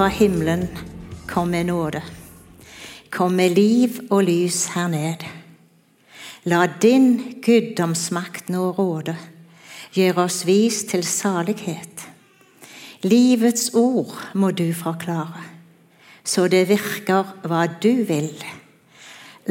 fra 0.00 0.06
himmelen 0.08 0.68
kom 1.28 1.50
med 1.50 1.66
nåde. 1.66 2.02
Kom 3.10 3.34
med 3.36 3.50
liv 3.52 3.98
og 4.10 4.22
lys 4.24 4.70
her 4.72 4.86
ned. 4.88 5.26
La 6.48 6.62
din 6.80 7.34
guddomsmakt 7.44 8.48
nå 8.48 8.70
råde, 8.78 9.12
gjør 9.92 10.22
oss 10.22 10.38
vis 10.48 10.78
til 10.88 11.04
salighet. 11.04 12.06
Livets 13.04 13.74
ord 13.76 14.14
må 14.32 14.54
du 14.56 14.70
forklare, 14.72 15.44
så 16.24 16.46
det 16.48 16.62
virker 16.72 17.36
hva 17.44 17.66
du 17.68 18.00
vil. 18.08 18.32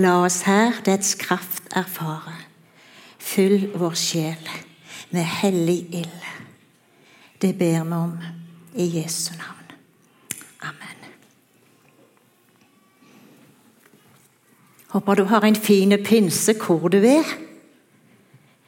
La 0.01 0.15
oss 0.23 0.41
her 0.49 0.81
dets 0.81 1.13
kraft 1.13 1.69
erfare. 1.77 2.33
Fyll 3.21 3.69
vår 3.77 4.01
sjel 4.07 4.51
med 5.13 5.29
hellig 5.43 5.79
ild. 6.01 6.27
Det 7.37 7.53
ber 7.53 7.85
vi 7.85 8.01
om 8.01 8.19
i 8.73 8.91
Jesu 8.97 9.35
navn. 9.37 9.58
Håper 14.89 15.15
du 15.15 15.23
har 15.23 15.45
en 15.45 15.55
fin 15.55 15.93
pinse 16.05 16.53
hvor 16.57 16.87
du 16.87 16.97
er. 16.97 17.25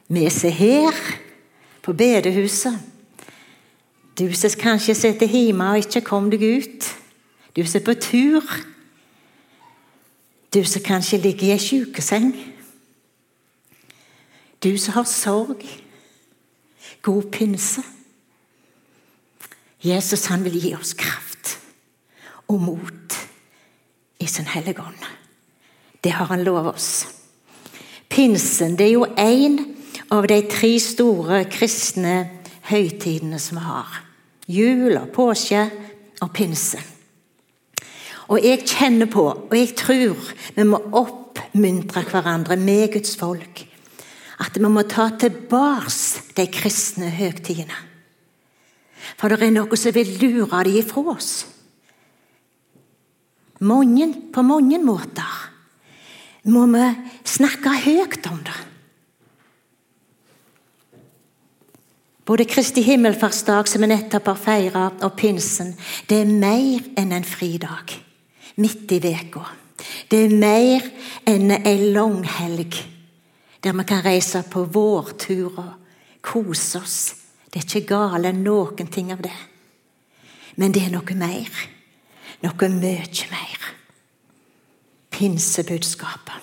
Vi 0.08 0.24
er 0.24 0.50
her, 0.50 0.92
på 1.82 1.92
bedehuset. 1.92 2.78
Du 4.18 4.34
som 4.34 4.50
kanskje 4.60 4.94
sitter 4.94 5.26
hjemme 5.26 5.70
og 5.70 5.80
ikke 5.82 6.04
kom 6.06 6.28
deg 6.30 6.42
ut. 6.42 6.90
Du 7.56 7.64
som 7.66 7.80
er 7.80 7.84
på 7.84 7.94
tur. 7.94 8.44
Du 10.54 10.64
som 10.64 10.82
kanskje 10.82 11.18
ligger 11.18 11.48
i 11.48 11.54
ei 11.56 11.58
sykeseng. 11.58 12.36
Du 14.62 14.76
som 14.78 14.94
har 14.94 15.08
sorg. 15.08 15.64
God 17.02 17.30
pinse. 17.32 17.82
Jesus 19.82 20.26
han 20.30 20.44
vil 20.44 20.60
gi 20.60 20.74
oss 20.78 20.92
kraft 20.94 21.58
og 22.48 22.60
mot 22.60 23.18
i 24.20 24.26
sin 24.26 24.46
hellige 24.46 24.84
ånd. 24.84 25.21
Det 26.02 26.10
har 26.10 26.26
han 26.32 26.44
lovet 26.44 26.74
oss. 26.74 26.92
Pinsen 28.10 28.74
det 28.76 28.88
er 28.88 28.96
jo 28.96 29.06
én 29.16 29.60
av 30.12 30.26
de 30.28 30.40
tre 30.50 30.74
store 30.82 31.44
kristne 31.50 32.16
høytidene 32.68 33.38
som 33.40 33.60
vi 33.60 33.66
har. 33.66 34.00
Jul 34.50 34.96
og 34.98 35.12
påske 35.14 35.62
og 36.20 36.32
pinse. 36.34 36.80
Og 38.32 38.42
jeg 38.42 38.64
kjenner 38.66 39.08
på, 39.12 39.24
og 39.48 39.54
jeg 39.56 39.74
tror 39.78 40.32
vi 40.56 40.66
må 40.66 40.80
oppmuntre 40.98 42.04
hverandre 42.08 42.56
med 42.60 42.92
Guds 42.96 43.14
folk. 43.20 43.64
At 44.42 44.58
vi 44.58 44.68
må 44.68 44.82
ta 44.88 45.08
tilbake 45.20 46.34
de 46.36 46.46
kristne 46.50 47.10
høytidene. 47.12 47.78
For 49.18 49.30
det 49.30 49.42
er 49.44 49.54
noe 49.54 49.78
som 49.78 49.94
vil 49.94 50.16
lure 50.20 50.62
dem 50.66 50.78
ifra 50.80 51.02
oss. 51.14 51.32
Mange, 53.62 54.08
på 54.34 54.42
mange 54.42 54.78
måter 54.82 55.51
må 56.50 56.66
vi 56.72 56.86
snakke 57.28 57.74
høyt 57.84 58.26
om 58.30 58.40
det. 58.42 58.58
Både 62.24 62.46
Kristi 62.46 62.84
himmelfartsdag, 62.86 63.66
som 63.68 63.82
vi 63.82 63.90
nettopp 63.90 64.30
har 64.30 64.38
feira, 64.38 64.84
og 65.02 65.16
pinsen, 65.18 65.74
det 66.08 66.22
er 66.22 66.30
mer 66.30 66.84
enn 66.98 67.12
en 67.14 67.26
fridag 67.26 67.96
midt 68.62 68.94
i 68.94 69.00
veka. 69.02 69.42
Det 70.08 70.20
er 70.28 70.36
mer 70.38 70.86
enn 71.26 71.50
ei 71.56 71.90
langhelg 71.90 72.78
der 73.62 73.74
vi 73.78 73.84
kan 73.86 74.02
reise 74.04 74.42
på 74.50 74.64
vårtur 74.74 75.58
og 75.58 75.72
kose 76.22 76.78
oss. 76.82 76.98
Det 77.46 77.60
er 77.60 77.66
ikke 77.66 77.94
gale 77.94 78.32
noen 78.34 78.90
ting 78.90 79.12
av 79.14 79.22
det. 79.22 79.34
Men 80.56 80.74
det 80.74 80.86
er 80.86 80.94
noe 80.94 81.18
mer. 81.18 81.62
Noe 82.42 82.68
mye 82.70 83.30
mer 83.30 83.68
pinsebudskapet. 85.22 86.34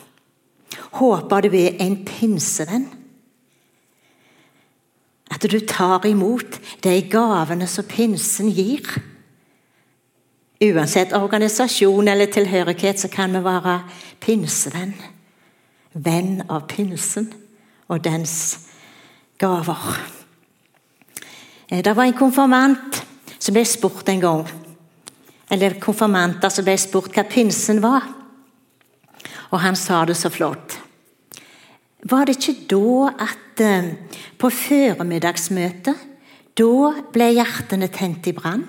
Håper 0.92 1.42
du 1.42 1.56
er 1.58 1.76
en 1.84 1.98
pinsevenn. 2.06 2.88
At 5.30 5.44
du 5.44 5.60
tar 5.68 6.06
imot 6.08 6.60
de 6.84 6.94
gavene 7.12 7.68
som 7.68 7.86
pinsen 7.86 8.50
gir. 8.56 8.88
Uansett 10.64 11.14
organisasjon 11.14 12.08
eller 12.08 12.32
tilhørighet 12.32 13.00
så 13.00 13.10
kan 13.12 13.36
vi 13.36 13.44
være 13.44 13.82
pinsevenn. 14.24 14.96
Venn 15.94 16.42
av 16.50 16.68
pinsen 16.72 17.28
og 17.90 18.04
dens 18.04 18.60
gaver. 19.40 20.00
Eh, 21.68 21.84
det 21.84 21.96
var 21.96 22.08
en 22.08 22.18
konfirmant 22.18 23.04
som 23.40 23.56
ble 23.56 23.66
spurt 23.66 24.08
en 24.10 24.24
gang, 24.24 24.48
eller 25.52 25.80
konfirmanter 25.82 26.52
som 26.54 26.66
ble 26.68 26.78
spurt 26.80 27.16
hva 27.16 27.26
pinsen 27.28 27.82
var. 27.84 28.19
Og 29.50 29.62
han 29.64 29.78
sa 29.78 30.04
det 30.06 30.18
så 30.18 30.30
flott. 30.34 30.78
Var 32.10 32.26
det 32.26 32.38
ikke 32.38 32.68
da 32.72 33.10
at 33.26 33.64
eh, 33.64 33.96
på 34.40 34.52
formiddagsmøtet 34.54 36.08
Da 36.60 36.92
ble 37.14 37.28
hjertene 37.38 37.88
tent 37.88 38.28
i 38.28 38.34
brann. 38.36 38.66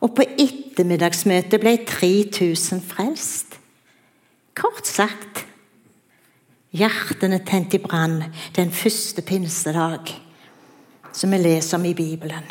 Og 0.00 0.14
på 0.16 0.24
ettermiddagsmøtet 0.24 1.60
ble 1.60 1.74
3000 1.84 2.80
frelst. 2.80 3.58
Kort 4.56 4.86
sagt 4.88 5.44
hjertene 6.74 7.42
tent 7.44 7.76
i 7.76 7.82
brann 7.82 8.22
den 8.56 8.72
første 8.72 9.22
pinsedag, 9.22 10.14
som 11.12 11.32
vi 11.32 11.42
leser 11.42 11.78
om 11.78 11.84
i 11.84 11.94
Bibelen. 11.94 12.48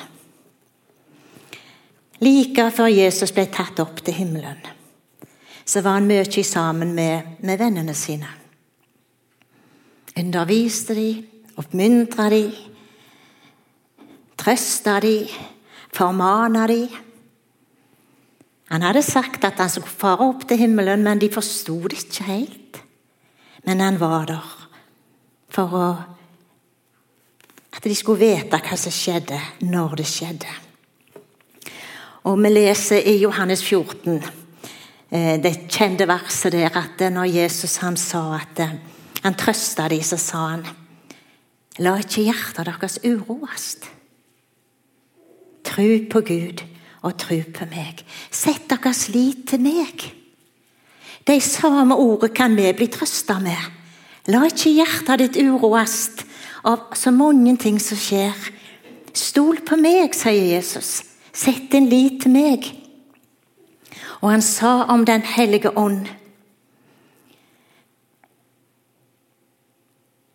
Like 2.22 2.70
før 2.72 2.94
Jesus 2.94 3.34
ble 3.36 3.50
tatt 3.52 3.82
opp 3.84 4.00
til 4.06 4.22
himmelen 4.22 4.62
så 5.66 5.82
var 5.82 6.00
han 6.00 6.08
mye 6.08 6.44
sammen 6.44 6.94
med, 6.96 7.38
med 7.40 7.60
vennene 7.60 7.94
sine. 7.96 8.28
Underviste 10.20 10.94
de, 10.94 11.10
oppmuntra 11.58 12.30
de, 12.30 12.44
trøsta 14.38 15.00
de, 15.02 15.16
formana 15.94 16.68
de. 16.68 16.82
Han 18.74 18.82
hadde 18.82 19.04
sagt 19.06 19.46
at 19.46 19.62
han 19.62 19.70
skulle 19.70 19.90
fare 19.90 20.28
opp 20.28 20.48
til 20.50 20.60
himmelen, 20.66 21.04
men 21.04 21.22
de 21.22 21.32
forsto 21.32 21.80
det 21.88 22.04
ikke 22.04 22.28
helt. 22.28 22.82
Men 23.66 23.80
han 23.80 24.00
var 24.02 24.28
der 24.28 24.52
for 25.54 25.76
å, 25.78 25.88
at 27.74 27.84
de 27.86 27.96
skulle 27.96 28.26
vite 28.26 28.60
hva 28.60 28.78
som 28.78 28.94
skjedde, 28.94 29.40
når 29.70 29.98
det 30.02 30.08
skjedde. 30.10 30.56
Og 32.24 32.40
Vi 32.40 32.50
leser 32.50 33.04
i 33.06 33.20
Johannes 33.22 33.62
14 33.62 34.22
Eh, 34.22 34.43
det 35.14 35.68
kjente 35.70 36.08
verset 36.10 36.56
der 36.56 36.74
at 36.74 37.02
når 37.14 37.30
Jesus 37.30 37.78
han 37.84 37.98
sa 37.98 38.40
at 38.40 38.60
eh, 38.64 38.78
han 39.22 39.36
trøsta 39.38 39.86
dem, 39.92 40.02
så 40.02 40.18
sa 40.18 40.48
han 40.56 40.66
La 41.82 41.96
ikke 41.98 42.28
hjertet 42.28 42.68
deres 42.70 43.00
uroes. 43.02 43.68
Tru 45.66 46.04
på 46.10 46.22
Gud 46.22 46.62
og 47.02 47.16
tru 47.18 47.40
på 47.56 47.66
meg. 47.72 48.04
Sett 48.30 48.68
deres 48.70 49.08
lit 49.10 49.48
til 49.50 49.64
meg. 49.64 50.04
De 51.26 51.40
samme 51.42 51.96
ordene 51.98 52.34
kan 52.36 52.54
vi 52.58 52.68
bli 52.78 52.90
trøsta 52.94 53.40
med. 53.42 53.58
La 54.30 54.44
ikke 54.50 54.76
hjertet 54.76 55.24
ditt 55.24 55.42
uroes 55.42 55.98
av 56.64 56.94
så 56.98 57.12
mange 57.12 57.56
ting 57.58 57.82
som 57.82 57.98
skjer. 57.98 58.38
Stol 59.14 59.64
på 59.66 59.78
meg, 59.82 60.14
sier 60.14 60.54
Jesus. 60.56 61.02
Sett 61.34 61.72
din 61.74 61.90
lit 61.90 62.22
til 62.22 62.38
meg. 62.38 62.70
Og 64.24 64.32
han 64.32 64.42
sa 64.42 64.86
om 64.88 65.04
Den 65.06 65.22
hellige 65.28 65.74
ånd 65.78 66.08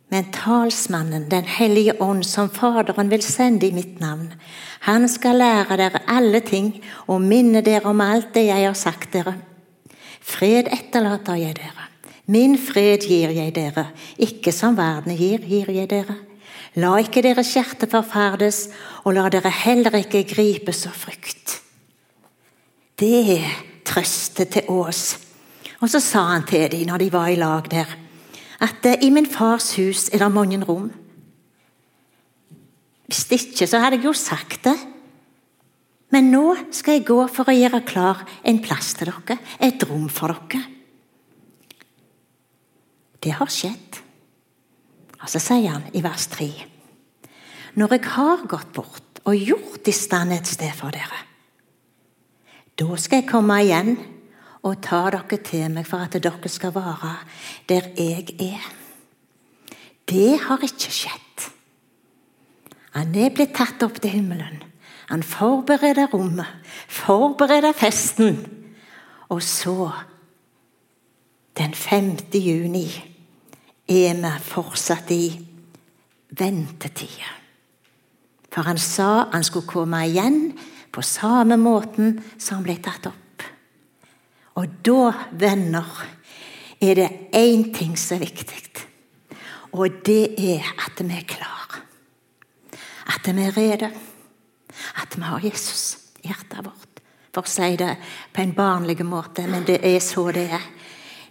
Men 0.09 0.31
talsmannen, 0.33 1.29
Den 1.29 1.45
hellige 1.45 1.95
ånd, 2.01 2.25
som 2.25 2.49
Faderen 2.51 3.11
vil 3.11 3.23
sende 3.23 3.67
i 3.67 3.73
mitt 3.73 4.01
navn, 4.01 4.33
han 4.81 5.09
skal 5.09 5.37
lære 5.37 5.77
dere 5.77 6.01
alle 6.09 6.41
ting 6.41 6.71
og 7.07 7.21
minne 7.21 7.61
dere 7.61 7.91
om 7.91 8.01
alt 8.01 8.33
det 8.35 8.47
jeg 8.47 8.65
har 8.65 8.75
sagt 8.79 9.13
dere. 9.13 9.35
Fred 10.21 10.73
etterlater 10.73 11.37
jeg 11.37 11.59
dere. 11.61 11.89
Min 12.25 12.57
fred 12.57 13.05
gir 13.05 13.33
jeg 13.37 13.55
dere, 13.57 13.91
ikke 14.17 14.53
som 14.53 14.77
verden 14.77 15.17
gir, 15.17 15.45
gir 15.45 15.69
jeg 15.73 15.91
dere. 15.91 16.17
La 16.77 16.97
ikke 17.01 17.23
deres 17.25 17.53
hjerte 17.53 17.89
forferdes, 17.91 18.69
og 19.05 19.13
la 19.17 19.29
dere 19.29 19.53
heller 19.53 20.01
ikke 20.01 20.25
gripes 20.29 20.87
av 20.89 20.97
frykt. 20.97 21.59
Det 22.97 23.27
trøste 23.99 24.47
til 24.47 24.69
oss. 24.71 25.19
Og 25.83 25.91
så 25.91 26.01
sa 26.03 26.25
han 26.33 26.47
til 26.47 26.71
dem 26.71 26.87
når 26.89 27.03
de 27.03 27.11
var 27.13 27.31
i 27.31 27.39
lag 27.39 27.67
der, 27.71 27.91
at 28.61 28.87
eh, 28.87 29.03
i 29.07 29.11
min 29.11 29.27
fars 29.27 29.77
hus 29.77 30.09
er 30.13 30.23
det 30.23 30.33
mange 30.35 30.59
rom. 30.65 30.91
Hvis 33.07 33.27
ikke, 33.31 33.67
så 33.67 33.79
hadde 33.79 33.97
jeg 33.97 34.05
jo 34.05 34.13
sagt 34.13 34.65
det. 34.65 34.77
Men 36.11 36.31
nå 36.33 36.57
skal 36.73 36.99
jeg 36.99 37.07
gå 37.09 37.21
for 37.31 37.49
å 37.49 37.55
gjøre 37.55 37.85
klar 37.87 38.25
en 38.45 38.59
plass 38.65 38.95
til 38.97 39.11
dere, 39.11 39.39
et 39.61 39.83
rom 39.89 40.09
for 40.09 40.35
dere. 40.35 40.65
Det 43.19 43.35
har 43.35 43.51
skjedd. 43.51 44.03
Og 45.19 45.31
så 45.31 45.41
sier 45.43 45.73
han 45.75 45.89
i 45.95 46.03
vers 46.03 46.29
3.: 46.33 46.49
Når 47.75 47.95
jeg 47.97 48.05
har 48.15 48.47
gått 48.47 48.73
bort 48.73 49.23
og 49.25 49.35
gjort 49.35 49.89
i 49.89 49.95
stand 49.95 50.33
et 50.33 50.47
sted 50.47 50.73
for 50.75 50.95
dere, 50.95 51.28
Da 52.79 52.97
skal 52.97 53.23
jeg 53.23 53.31
komme 53.31 53.57
igjen 53.65 53.97
og 54.63 54.77
ta 54.85 55.01
dere 55.11 55.39
til 55.43 55.67
meg 55.73 55.87
for 55.89 56.05
at 56.05 56.15
dere 56.15 56.51
skal 56.51 56.75
være 56.77 57.15
der 57.69 57.89
jeg 57.99 58.37
er. 58.39 58.69
Det 60.09 60.39
har 60.45 60.63
ikke 60.63 60.93
skjedd. 60.95 61.49
Han 62.95 63.15
er 63.19 63.35
blitt 63.35 63.57
tatt 63.59 63.83
opp 63.83 63.99
til 64.01 64.15
himmelen. 64.19 64.63
Han 65.09 65.23
forbereder 65.23 66.07
rommet, 66.13 66.47
forbereder 66.89 67.73
festen. 67.73 68.39
Og 69.29 69.43
så, 69.43 69.91
den 71.57 71.75
5. 71.75 72.17
juni, 72.35 72.87
er 73.89 74.15
vi 74.15 74.33
fortsatt 74.45 75.11
i 75.11 75.25
ventetida. 76.31 77.35
For 78.53 78.63
han 78.63 78.79
sa 78.79 79.29
han 79.33 79.45
skulle 79.45 79.69
komme 79.69 80.07
igjen 80.07 80.53
på 80.93 81.03
samme 81.05 81.57
måten 81.61 82.17
som 82.39 82.63
ble 82.65 82.79
tatt 82.83 83.11
opp. 83.11 83.45
Og 84.59 84.81
da, 84.83 85.13
venner, 85.39 85.91
er 86.81 86.95
det 86.99 87.11
én 87.37 87.69
ting 87.75 87.97
som 87.99 88.19
er 88.19 88.27
viktig. 88.27 88.59
Og 89.77 90.01
det 90.07 90.35
er 90.41 90.65
at 90.87 91.01
vi 91.03 91.15
er 91.15 91.27
klare. 91.29 91.83
At 93.15 93.29
vi 93.29 93.45
er 93.45 93.57
rede. 93.57 93.91
At 95.03 95.17
vi 95.17 95.23
har 95.23 95.45
Jesus 95.45 96.13
i 96.23 96.29
hjertet 96.29 96.65
vårt. 96.65 97.03
For 97.35 97.45
å 97.45 97.51
si 97.51 97.77
det 97.79 97.95
på 98.33 98.43
en 98.43 98.55
barnlig 98.57 99.05
måte, 99.07 99.45
men 99.47 99.67
det 99.69 99.83
er 99.85 100.01
så 100.03 100.31
det 100.33 100.49
er. 100.57 100.65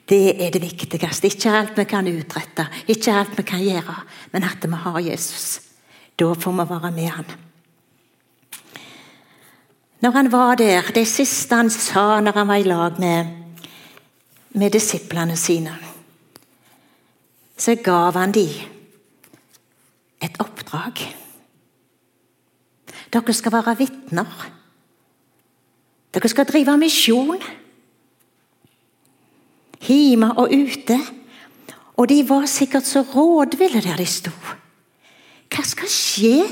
Det 0.08 0.38
er 0.40 0.54
det 0.54 0.62
viktigste. 0.64 1.28
Ikke 1.28 1.52
alt 1.52 1.76
vi 1.76 1.88
kan 1.90 2.08
utrette, 2.08 2.68
ikke 2.88 3.16
alt 3.18 3.36
vi 3.36 3.44
kan 3.44 3.64
gjøre, 3.64 3.98
men 4.32 4.48
at 4.48 4.64
vi 4.64 4.80
har 4.86 5.00
Jesus. 5.04 5.60
Da 6.16 6.32
får 6.34 6.56
vi 6.62 6.70
være 6.70 6.92
med 6.96 7.12
han. 7.12 7.47
Når 10.02 10.12
han 10.12 10.32
var 10.32 10.56
der, 10.56 10.82
Det 10.94 11.08
siste 11.08 11.56
han 11.56 11.70
sa 11.70 12.20
når 12.22 12.32
han 12.32 12.48
var 12.48 12.56
i 12.56 12.64
lag 12.64 13.00
med, 13.00 13.26
med 14.50 14.72
disiplene 14.72 15.38
sine, 15.38 15.78
så 17.58 17.76
gav 17.76 18.14
han 18.14 18.32
dem 18.32 18.50
et 20.22 20.38
oppdrag. 20.40 21.02
Dere 23.14 23.34
skal 23.34 23.52
være 23.52 23.78
vitner. 23.78 24.48
Dere 26.14 26.30
skal 26.30 26.46
drive 26.46 26.78
misjon. 26.78 27.42
Hjemme 29.88 30.32
og 30.38 30.54
ute. 30.54 31.00
Og 31.98 32.10
de 32.10 32.22
var 32.30 32.46
sikkert 32.46 32.86
så 32.86 33.02
rådville 33.02 33.82
der 33.82 33.98
de 33.98 34.06
sto. 34.06 34.32
Hva 35.50 35.64
skal 35.66 35.90
skje? 35.90 36.46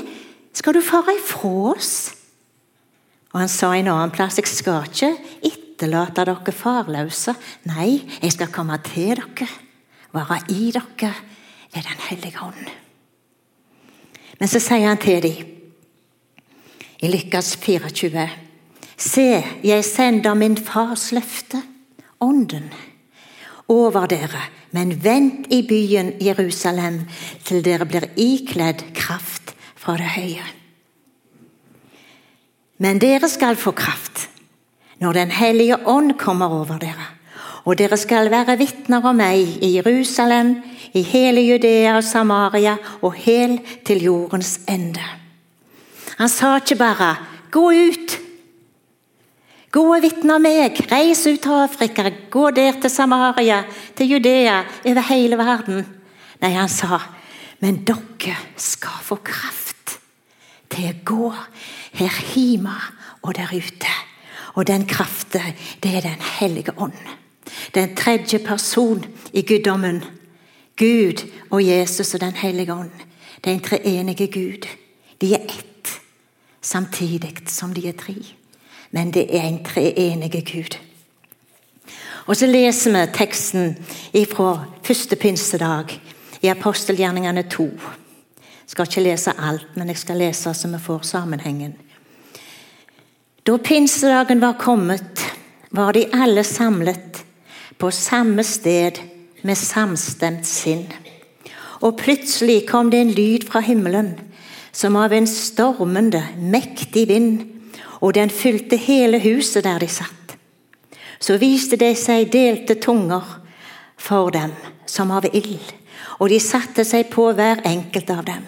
Skal 0.52 0.74
du 0.74 0.80
fare 0.82 1.14
ifra 1.18 1.50
oss? 1.74 2.14
Og 3.36 3.42
han 3.42 3.50
sa 3.52 3.74
en 3.76 3.90
annen 3.92 4.14
plass 4.16 4.38
jeg 4.40 4.48
skal 4.48 4.86
ikke 4.88 5.10
etterlate 5.44 6.24
dere 6.24 6.54
farløse. 6.56 7.34
Nei, 7.68 7.98
jeg 8.22 8.32
skal 8.32 8.48
komme 8.48 8.78
til 8.80 9.12
dere, 9.12 9.48
være 10.16 10.38
i 10.56 10.70
dere 10.72 11.12
ved 11.74 11.84
Den 11.84 12.00
hellige 12.06 12.40
ånd. 12.40 12.72
Men 14.40 14.48
så 14.48 14.56
sier 14.56 14.88
han 14.88 15.04
til 15.04 15.20
dem 15.20 15.52
i 17.04 17.12
Lykkes 17.12 17.58
24.: 17.60 18.26
Se, 18.96 19.28
jeg 19.62 19.84
sender 19.84 20.34
min 20.34 20.56
fars 20.56 21.12
løfte, 21.12 21.60
Ånden, 22.20 22.72
over 23.68 24.06
dere, 24.08 24.48
men 24.72 24.96
vent 25.04 25.52
i 25.52 25.60
byen 25.68 26.14
Jerusalem 26.24 27.02
til 27.44 27.60
dere 27.60 27.84
blir 27.84 28.08
ikledd 28.16 28.94
kraft 28.96 29.52
fra 29.76 30.00
det 30.00 30.14
høye. 30.16 30.55
Men 32.78 32.98
dere 33.00 33.28
skal 33.28 33.56
få 33.56 33.72
kraft 33.76 34.28
når 35.00 35.12
Den 35.12 35.30
hellige 35.30 35.76
ånd 35.88 36.14
kommer 36.18 36.52
over 36.52 36.78
dere. 36.80 37.12
Og 37.66 37.76
dere 37.78 37.98
skal 38.00 38.30
være 38.30 38.56
vitner 38.56 39.04
om 39.04 39.16
meg 39.18 39.58
i 39.64 39.74
Jerusalem, 39.74 40.54
i 40.94 41.02
hele 41.02 41.42
Judea 41.42 41.96
og 41.98 42.04
Samaria 42.04 42.76
og 43.02 43.16
helt 43.26 43.84
til 43.84 44.04
jordens 44.06 44.60
ende. 44.68 45.02
Han 46.16 46.28
sa 46.28 46.56
ikke 46.56 46.76
bare 46.76 47.16
'gå 47.50 47.72
ut'. 47.72 48.20
Gå 49.70 49.94
og 49.94 50.02
vitne 50.02 50.34
av 50.34 50.40
meg. 50.40 50.78
Reis 50.92 51.26
ut 51.26 51.40
til 51.40 51.50
Afrika. 51.50 52.10
Gå 52.30 52.50
der 52.50 52.80
til 52.80 52.90
Samaria, 52.90 53.64
til 53.96 54.10
Judea, 54.12 54.62
over 54.86 55.00
hele 55.00 55.36
verden. 55.36 55.86
Nei, 56.40 56.50
han 56.50 56.68
sa, 56.68 56.98
men 57.60 57.84
dere 57.84 58.36
skal 58.56 59.02
få 59.02 59.16
kraft 59.16 59.98
til 60.70 60.88
å 60.90 61.04
gå 61.04 61.32
her 61.96 62.34
hjemme 62.34 62.74
og 63.22 63.36
der 63.36 63.56
ute. 63.56 63.92
Og 64.54 64.66
den 64.66 64.86
kraften, 64.86 65.40
det 65.82 65.96
er 65.96 66.00
Den 66.00 66.20
hellige 66.40 66.78
ånd. 66.78 66.92
Den 67.74 67.96
tredje 67.96 68.38
person 68.38 69.04
i 69.32 69.42
guddommen. 69.42 70.04
Gud 70.76 71.30
og 71.50 71.66
Jesus 71.66 72.14
og 72.14 72.20
Den 72.20 72.32
hellige 72.32 72.72
ånd. 72.72 72.90
Det 73.44 73.50
er 73.50 73.54
en 73.54 73.60
treenige 73.60 74.26
Gud. 74.26 74.66
De 75.20 75.34
er 75.34 75.38
ett, 75.38 76.00
samtidig 76.62 77.36
som 77.46 77.74
de 77.74 77.88
er 77.88 77.92
tre. 77.92 78.14
Men 78.90 79.10
det 79.10 79.36
er 79.36 79.42
en 79.42 79.64
treenige 79.64 80.42
Gud. 80.52 80.78
Og 82.26 82.36
så 82.36 82.46
leser 82.46 82.90
vi 82.90 83.12
teksten 83.14 83.76
fra 84.32 84.64
første 84.82 85.16
pinsedag 85.16 86.00
i 86.42 86.48
apostelgjerningene 86.48 87.42
2. 87.42 87.70
Skal 88.66 88.88
ikke 88.88 89.04
lese 89.06 89.34
alt, 89.38 89.76
men 89.76 89.88
jeg 89.88 90.00
skal 90.02 90.18
lese 90.18 90.54
så 90.54 90.68
vi 90.68 90.78
får 90.82 91.04
sammenhengen. 91.06 91.76
Da 93.46 93.58
pinsedagen 93.58 94.40
var 94.42 94.58
kommet, 94.58 95.22
var 95.70 95.92
de 95.92 96.08
alle 96.12 96.44
samlet 96.44 97.22
på 97.78 97.90
samme 97.90 98.42
sted 98.44 98.98
med 99.42 99.58
samstemt 99.58 100.46
sinn. 100.46 100.86
Og 101.80 101.98
plutselig 102.00 102.64
kom 102.66 102.90
det 102.90 103.04
en 103.04 103.12
lyd 103.14 103.46
fra 103.46 103.60
himmelen, 103.60 104.16
som 104.72 104.96
av 104.96 105.12
en 105.12 105.28
stormende, 105.30 106.22
mektig 106.36 107.06
vind, 107.08 107.44
og 108.00 108.16
den 108.16 108.30
fylte 108.30 108.76
hele 108.76 109.20
huset 109.22 109.64
der 109.64 109.78
de 109.78 109.88
satt. 109.88 110.36
Så 111.20 111.38
viste 111.40 111.78
det 111.80 111.94
seg 112.00 112.32
delte 112.32 112.76
tunger 112.80 113.24
for 113.96 114.34
dem, 114.34 114.52
som 114.86 115.10
av 115.14 115.28
ild, 115.32 115.72
og 116.18 116.28
de 116.32 116.40
satte 116.42 116.84
seg 116.84 117.08
på 117.12 117.30
hver 117.36 117.62
enkelt 117.64 118.10
av 118.10 118.24
dem. 118.26 118.44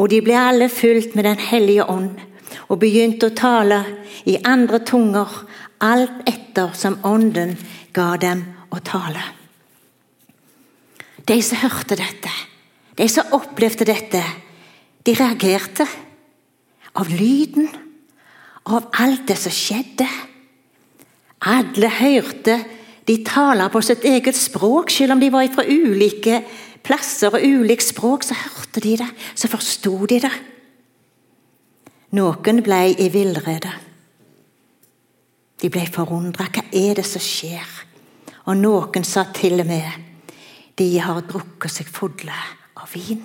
Og 0.00 0.08
de 0.08 0.22
ble 0.24 0.36
alle 0.38 0.70
fylt 0.72 1.14
med 1.14 1.28
Den 1.28 1.40
hellige 1.50 1.84
ånd 1.84 2.16
og 2.70 2.78
begynte 2.80 3.28
å 3.28 3.36
tale 3.36 3.80
i 4.30 4.36
andre 4.46 4.80
tunger, 4.86 5.28
alt 5.82 6.22
etter 6.28 6.72
som 6.78 6.96
Ånden 7.06 7.56
ga 7.94 8.14
dem 8.20 8.42
å 8.70 8.78
tale. 8.84 9.22
De 11.26 11.36
som 11.42 11.60
hørte 11.62 11.98
dette, 11.98 12.30
de 12.98 13.06
som 13.10 13.34
opplevde 13.36 13.86
dette, 13.88 14.22
de 15.06 15.14
reagerte. 15.14 15.86
Av 16.98 17.06
lyden, 17.06 17.68
av 18.66 18.88
alt 18.98 19.28
det 19.30 19.36
som 19.38 19.54
skjedde. 19.54 20.08
Alle 21.46 21.90
hørte 22.00 22.56
de 23.06 23.16
tale 23.26 23.68
på 23.70 23.82
sitt 23.82 24.04
eget 24.06 24.36
språk, 24.36 24.90
selv 24.90 25.14
om 25.14 25.22
de 25.22 25.30
var 25.32 25.46
fra 25.54 25.64
ulike 25.66 26.42
plasser 26.86 27.34
og 27.34 27.44
ulikt 27.44 27.88
språk. 27.90 28.26
Så 28.26 28.36
hørte 28.38 28.82
de 28.84 28.96
det, 29.00 29.10
så 29.34 29.50
forsto 29.50 29.94
de 30.06 30.20
det. 30.26 30.32
Noen 32.18 32.62
ble 32.66 32.80
i 32.98 33.08
villrede. 33.12 33.72
De 35.60 35.68
ble 35.70 35.84
forundra. 35.92 36.48
Hva 36.50 36.64
er 36.72 36.98
det 36.98 37.06
som 37.06 37.22
skjer? 37.22 37.76
Og 38.48 38.56
noen 38.56 39.04
sa 39.06 39.26
til 39.36 39.60
og 39.60 39.68
med 39.68 40.06
de 40.80 40.88
har 40.98 41.20
drukket 41.28 41.72
seg 41.74 41.88
fulle 41.92 42.36
av 42.80 42.88
vin. 42.94 43.20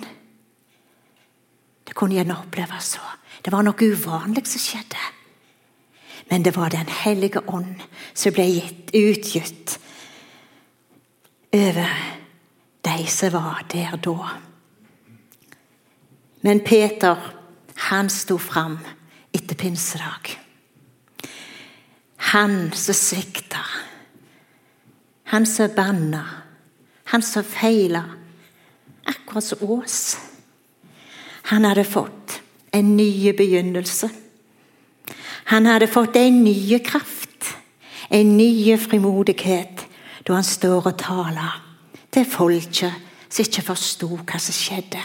Det 1.86 1.94
kunne 1.96 2.18
gjerne 2.18 2.36
oppleves 2.36 2.96
så. 2.96 3.04
Det 3.40 3.52
var 3.54 3.64
noe 3.64 3.88
uvanlig 3.88 4.44
som 4.50 4.60
skjedde. 4.60 5.04
Men 6.28 6.42
det 6.42 6.56
var 6.56 6.70
Den 6.70 6.88
hellige 6.90 7.40
ånd 7.48 7.80
som 8.14 8.34
ble 8.34 8.44
gitt, 8.50 8.90
utgitt 8.92 9.78
over 11.54 11.88
de 12.86 13.06
som 13.06 13.32
var 13.32 13.64
der 13.72 13.96
da. 13.96 14.30
Men 16.40 16.60
Peter 16.60 17.16
han 17.74 18.10
sto 18.10 18.38
fram 18.38 18.78
etter 19.32 19.54
pinsedag. 19.54 20.38
Han 22.16 22.72
som 22.72 22.94
svikta. 22.94 23.64
Han 25.24 25.46
som 25.46 25.74
banna. 25.76 26.24
Han 27.04 27.22
som 27.22 27.44
feila. 27.44 28.04
Akkurat 29.04 29.44
som 29.44 29.58
Ås. 29.60 30.18
Han 31.42 31.64
hadde 31.64 31.84
fått 31.84 32.40
en 32.70 32.96
ny 32.96 33.32
begynnelse. 33.32 34.10
Han 35.44 35.66
hadde 35.66 35.86
fått 35.86 36.16
en 36.16 36.44
ny 36.44 36.78
kraft, 36.78 37.56
en 38.08 38.36
ny 38.36 38.76
frimodighet, 38.78 39.86
da 40.26 40.34
han 40.34 40.44
står 40.44 40.86
og 40.90 40.98
taler 40.98 41.65
til 42.16 42.24
folket 42.24 42.92
som 43.28 43.44
ikke 43.44 43.62
forsto 43.66 44.08
hva 44.16 44.38
som 44.40 44.56
skjedde 44.56 45.02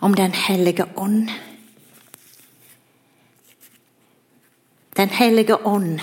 om 0.00 0.14
Den 0.14 0.32
hellige 0.32 0.84
ånd. 0.96 1.28
Den 4.96 5.08
hellige 5.08 5.66
ånd. 5.66 6.00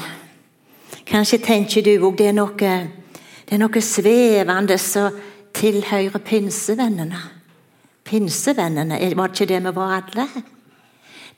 Kanskje 1.06 1.38
tenker 1.38 1.82
du 1.82 1.96
òg 1.98 2.17
det 2.17 2.27
er 2.27 2.38
noe 2.38 2.58
det 2.58 3.56
er 3.56 3.62
noe 3.62 3.82
svevende 3.82 4.77
som 4.77 5.13
tilhører 5.53 6.20
pinsevennene. 6.20 7.22
Pinsevennene, 8.03 9.00
var 9.15 9.27
det 9.27 9.41
ikke 9.41 9.53
det 9.53 9.63
vi 9.63 9.75
var 9.75 10.01
alle? 10.01 10.27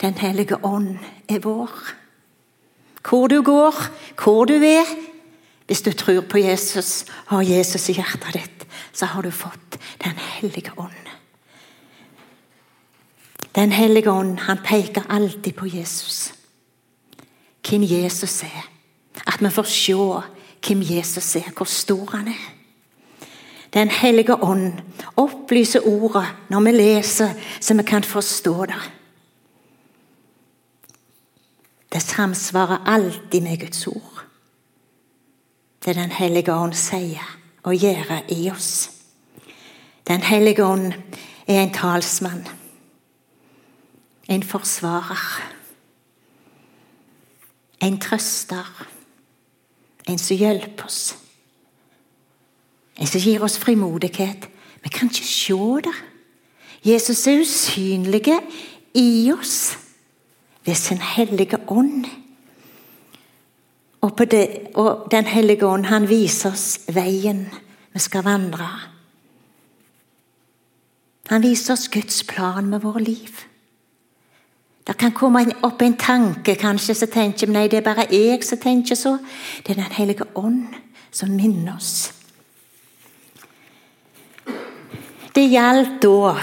Den 0.01 0.13
hellige 0.13 0.63
ånd 0.65 0.97
er 1.29 1.39
vår. 1.39 1.71
Hvor 3.09 3.27
du 3.27 3.41
går, 3.41 3.75
hvor 4.23 4.45
du 4.45 4.53
er. 4.63 5.08
Hvis 5.69 5.81
du 5.85 5.91
tror 5.93 6.21
på 6.25 6.37
Jesus, 6.41 7.05
har 7.29 7.45
Jesus 7.45 7.89
i 7.89 7.93
hjertet 7.93 8.33
ditt, 8.33 8.63
så 8.93 9.05
har 9.05 9.21
du 9.21 9.29
fått 9.31 9.77
Den 10.01 10.17
hellige 10.17 10.71
ånd. 10.77 11.09
Den 13.55 13.71
hellige 13.71 14.11
ånd 14.11 14.39
han 14.39 14.57
peker 14.65 15.05
alltid 15.09 15.53
på 15.53 15.67
Jesus. 15.67 16.33
Hvem 17.61 17.83
Jesus 17.83 18.43
er. 18.43 18.65
At 19.27 19.41
vi 19.41 19.49
får 19.49 19.63
se 19.63 19.93
hvem 20.67 20.81
Jesus 20.81 21.35
er, 21.35 21.51
hvor 21.53 21.65
stor 21.65 22.15
han 22.15 22.27
er. 22.27 22.47
Den 23.73 23.89
hellige 23.89 24.43
ånd 24.43 24.81
opplyser 25.17 25.85
ordet 25.85 26.25
når 26.49 26.65
vi 26.65 26.71
leser, 26.71 27.29
så 27.61 27.73
vi 27.73 27.83
kan 27.83 28.03
forstå 28.03 28.65
det. 28.65 28.81
Det 31.93 32.01
samsvarer 32.01 32.83
alltid 32.85 33.41
med 33.41 33.59
Guds 33.59 33.87
ord. 33.87 34.18
Det 35.85 35.95
Den 35.95 36.11
hellige 36.11 36.53
ånd 36.53 36.73
sier 36.73 37.37
og 37.63 37.75
gjør 37.75 38.23
i 38.29 38.49
oss. 38.51 38.91
Den 40.07 40.21
hellige 40.21 40.65
ånd 40.65 40.93
er 41.47 41.63
en 41.63 41.73
talsmann, 41.73 42.47
en 44.29 44.43
forsvarer, 44.43 45.53
en 47.81 47.99
trøster, 47.99 48.87
en 50.09 50.17
som 50.17 50.37
hjelper 50.37 50.85
oss. 50.85 51.17
En 52.99 53.07
som 53.07 53.21
gir 53.21 53.43
oss 53.43 53.57
frimodighet. 53.57 54.49
Vi 54.83 54.89
kan 54.89 55.07
ikke 55.07 55.27
se 55.27 55.53
det. 55.85 55.95
Jesus 56.83 57.27
er 57.27 57.41
usynlig 57.41 58.25
i 58.93 59.31
oss 59.31 59.77
ved 60.65 60.75
sin 60.75 60.97
hellige 60.97 61.57
ånd. 61.67 62.05
Og, 64.01 64.31
det, 64.31 64.71
og 64.75 65.07
Den 65.11 65.25
hellige 65.25 65.67
ånd 65.67 65.85
han 65.85 66.07
viser 66.09 66.53
oss 66.53 66.79
veien 66.87 67.47
vi 67.93 67.99
skal 67.99 68.23
vandre. 68.23 68.67
Han 71.29 71.43
viser 71.43 71.73
oss 71.73 71.89
Guds 71.91 72.23
plan 72.23 72.69
med 72.69 72.81
våre 72.81 73.03
liv. 73.03 73.45
Det 74.87 74.95
kan 74.97 75.11
komme 75.11 75.43
opp 75.61 75.81
en 75.81 75.97
tanke 75.97 76.55
kanskje 76.57 76.95
som 76.97 77.11
tenker 77.13 77.51
nei, 77.51 77.67
det 77.69 77.81
er 77.81 77.85
bare 77.85 78.07
jeg 78.09 78.41
som 78.45 78.57
tenker 78.57 78.97
så. 78.97 79.17
Det 79.65 79.75
er 79.75 79.83
Den 79.83 79.91
hellige 79.93 80.25
ånd 80.35 80.73
som 81.11 81.29
minner 81.29 81.75
oss. 81.75 82.13
Det 85.35 85.45
gjaldt 85.51 86.01
da, 86.01 86.33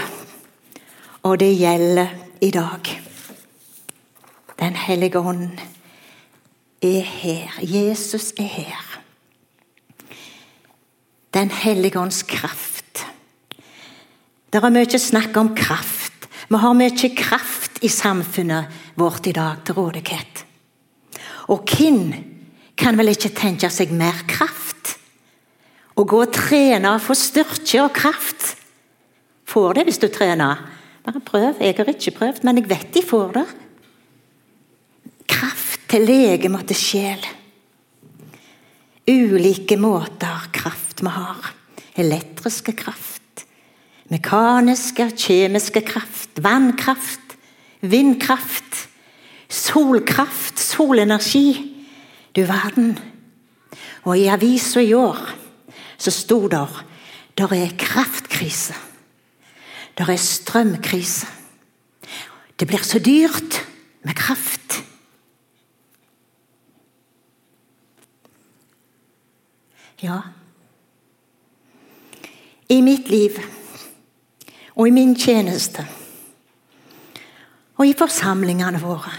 og 1.23 1.39
det 1.39 1.51
gjelder 1.59 2.13
i 2.41 2.51
dag. 2.51 2.87
Den 4.59 4.75
hellige 4.75 5.19
ånd 5.19 5.59
er 6.81 7.01
her. 7.01 7.59
Jesus 7.61 8.33
er 8.37 8.49
her. 8.49 9.01
Den 11.33 11.51
hellige 11.51 11.99
ånds 11.99 12.23
kraft. 12.23 13.05
Det 14.47 14.63
er 14.63 14.73
mye 14.73 14.99
snakk 14.99 15.35
om 15.37 15.53
kraft. 15.55 16.27
Vi 16.47 16.57
har 16.61 16.77
mye 16.77 17.09
kraft 17.17 17.81
i 17.83 17.89
samfunnet 17.91 18.71
vårt 18.95 19.27
i 19.27 19.35
dag 19.35 19.63
til 19.65 19.75
rådighet. 19.75 20.45
Og 21.51 21.67
hvem 21.67 22.13
kan 22.77 22.97
vel 22.97 23.11
ikke 23.11 23.35
tenke 23.35 23.69
seg 23.73 23.91
mer 23.91 24.23
kraft? 24.29 24.95
Å 25.97 26.05
gå 26.05 26.23
og 26.23 26.33
trene 26.33 26.93
og 26.93 27.03
få 27.03 27.15
styrke 27.17 27.83
og 27.83 27.93
kraft. 27.93 28.55
Får 29.47 29.77
det 29.77 29.87
hvis 29.87 30.01
du 30.01 30.07
trener. 30.13 30.61
Bare 31.03 31.23
prøv. 31.23 31.61
Jeg 31.61 31.75
har 31.77 31.89
ikke 31.89 32.17
prøvd, 32.19 32.43
men 32.43 32.61
jeg 32.61 32.69
vet 32.69 32.93
de 32.93 33.03
får 33.05 33.31
det 33.39 33.47
til 35.87 36.03
legeme 36.07 36.59
og 36.59 36.67
til 36.67 36.79
sjel. 36.79 37.27
Ulike 39.07 39.77
måter 39.79 40.49
kraft 40.55 41.03
vi 41.03 41.13
har. 41.13 41.53
Elektriske 41.97 42.75
kraft, 42.77 43.45
mekaniske, 44.11 45.09
kjemiske 45.17 45.81
kraft, 45.87 46.41
vannkraft, 46.43 47.37
vindkraft, 47.81 48.83
solkraft, 49.49 50.59
solenergi. 50.59 51.73
Du 52.35 52.43
verden. 52.45 52.97
Og 54.05 54.19
i 54.19 54.27
avisa 54.29 54.83
i 54.83 54.93
år 54.93 55.17
så 55.97 56.13
sto 56.13 56.43
det 56.51 56.67
der 57.37 57.53
er 57.53 57.73
kraftkrise. 57.77 58.73
Der 59.97 60.09
er 60.09 60.17
strømkrise. 60.17 61.27
Det 62.59 62.67
blir 62.67 62.83
så 62.83 62.99
dyrt 62.99 63.65
med 64.03 64.15
kraft. 64.15 64.83
Ja. 70.01 70.21
I 72.69 72.81
mitt 72.81 73.09
liv 73.09 73.37
og 74.75 74.87
i 74.87 74.91
min 74.93 75.15
tjeneste 75.17 75.85
og 77.77 77.85
i 77.87 77.95
forsamlingene 77.97 78.81
våre 78.81 79.13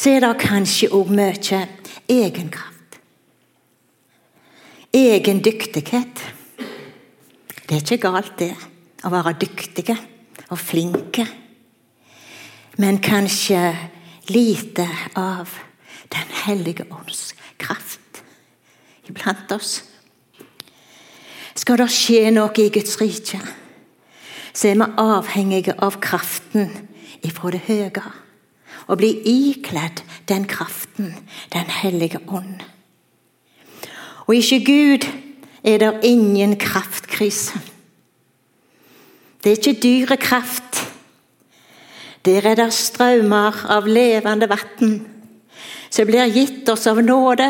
så 0.00 0.14
er 0.14 0.22
det 0.24 0.36
kanskje 0.40 0.88
òg 0.96 1.10
mye 1.12 1.58
egenkraft. 2.08 3.00
Egendyktighet. 4.96 6.22
Det 7.66 7.76
er 7.76 7.82
ikke 7.82 7.98
galt, 8.06 8.32
det, 8.38 8.54
å 9.04 9.12
være 9.12 9.34
dyktige 9.42 9.98
og 10.48 10.56
flinke. 10.58 11.26
Men 12.80 13.02
kanskje 13.04 13.74
lite 14.32 14.88
av 15.18 15.58
Den 16.10 16.26
hellige 16.42 16.88
ånds 16.90 17.36
kraft 17.60 17.99
iblant 19.10 19.52
oss. 19.52 19.82
Skal 21.58 21.80
det 21.80 21.90
skje 21.92 22.30
noe 22.34 22.54
i 22.62 22.70
Guds 22.72 22.96
rike, 23.00 23.40
så 24.54 24.70
er 24.70 24.78
vi 24.80 24.88
avhengige 25.02 25.76
av 25.82 25.98
kraften 26.02 26.70
ifra 27.26 27.52
det 27.54 27.64
høye. 27.68 28.04
Og 28.90 28.98
bli 28.98 29.10
ikledd 29.28 30.00
den 30.26 30.46
kraften, 30.50 31.14
Den 31.52 31.66
hellige 31.70 32.18
ånd. 32.28 32.62
Og 34.26 34.34
ikke 34.34 34.64
Gud 34.64 35.06
er 35.62 35.78
det 35.78 36.00
ingen 36.04 36.56
kraftkrise. 36.56 37.60
Det 39.44 39.52
er 39.52 39.56
ikke 39.56 39.82
dyre 39.82 40.16
kraft. 40.16 40.86
Der 42.24 42.46
er 42.46 42.54
det 42.54 42.72
strømmer 42.72 43.66
av 43.70 43.86
levende 43.86 44.48
vann 44.50 45.06
som 45.90 46.06
blir 46.06 46.30
gitt 46.30 46.68
oss 46.68 46.86
av 46.86 47.00
nåde 47.02 47.48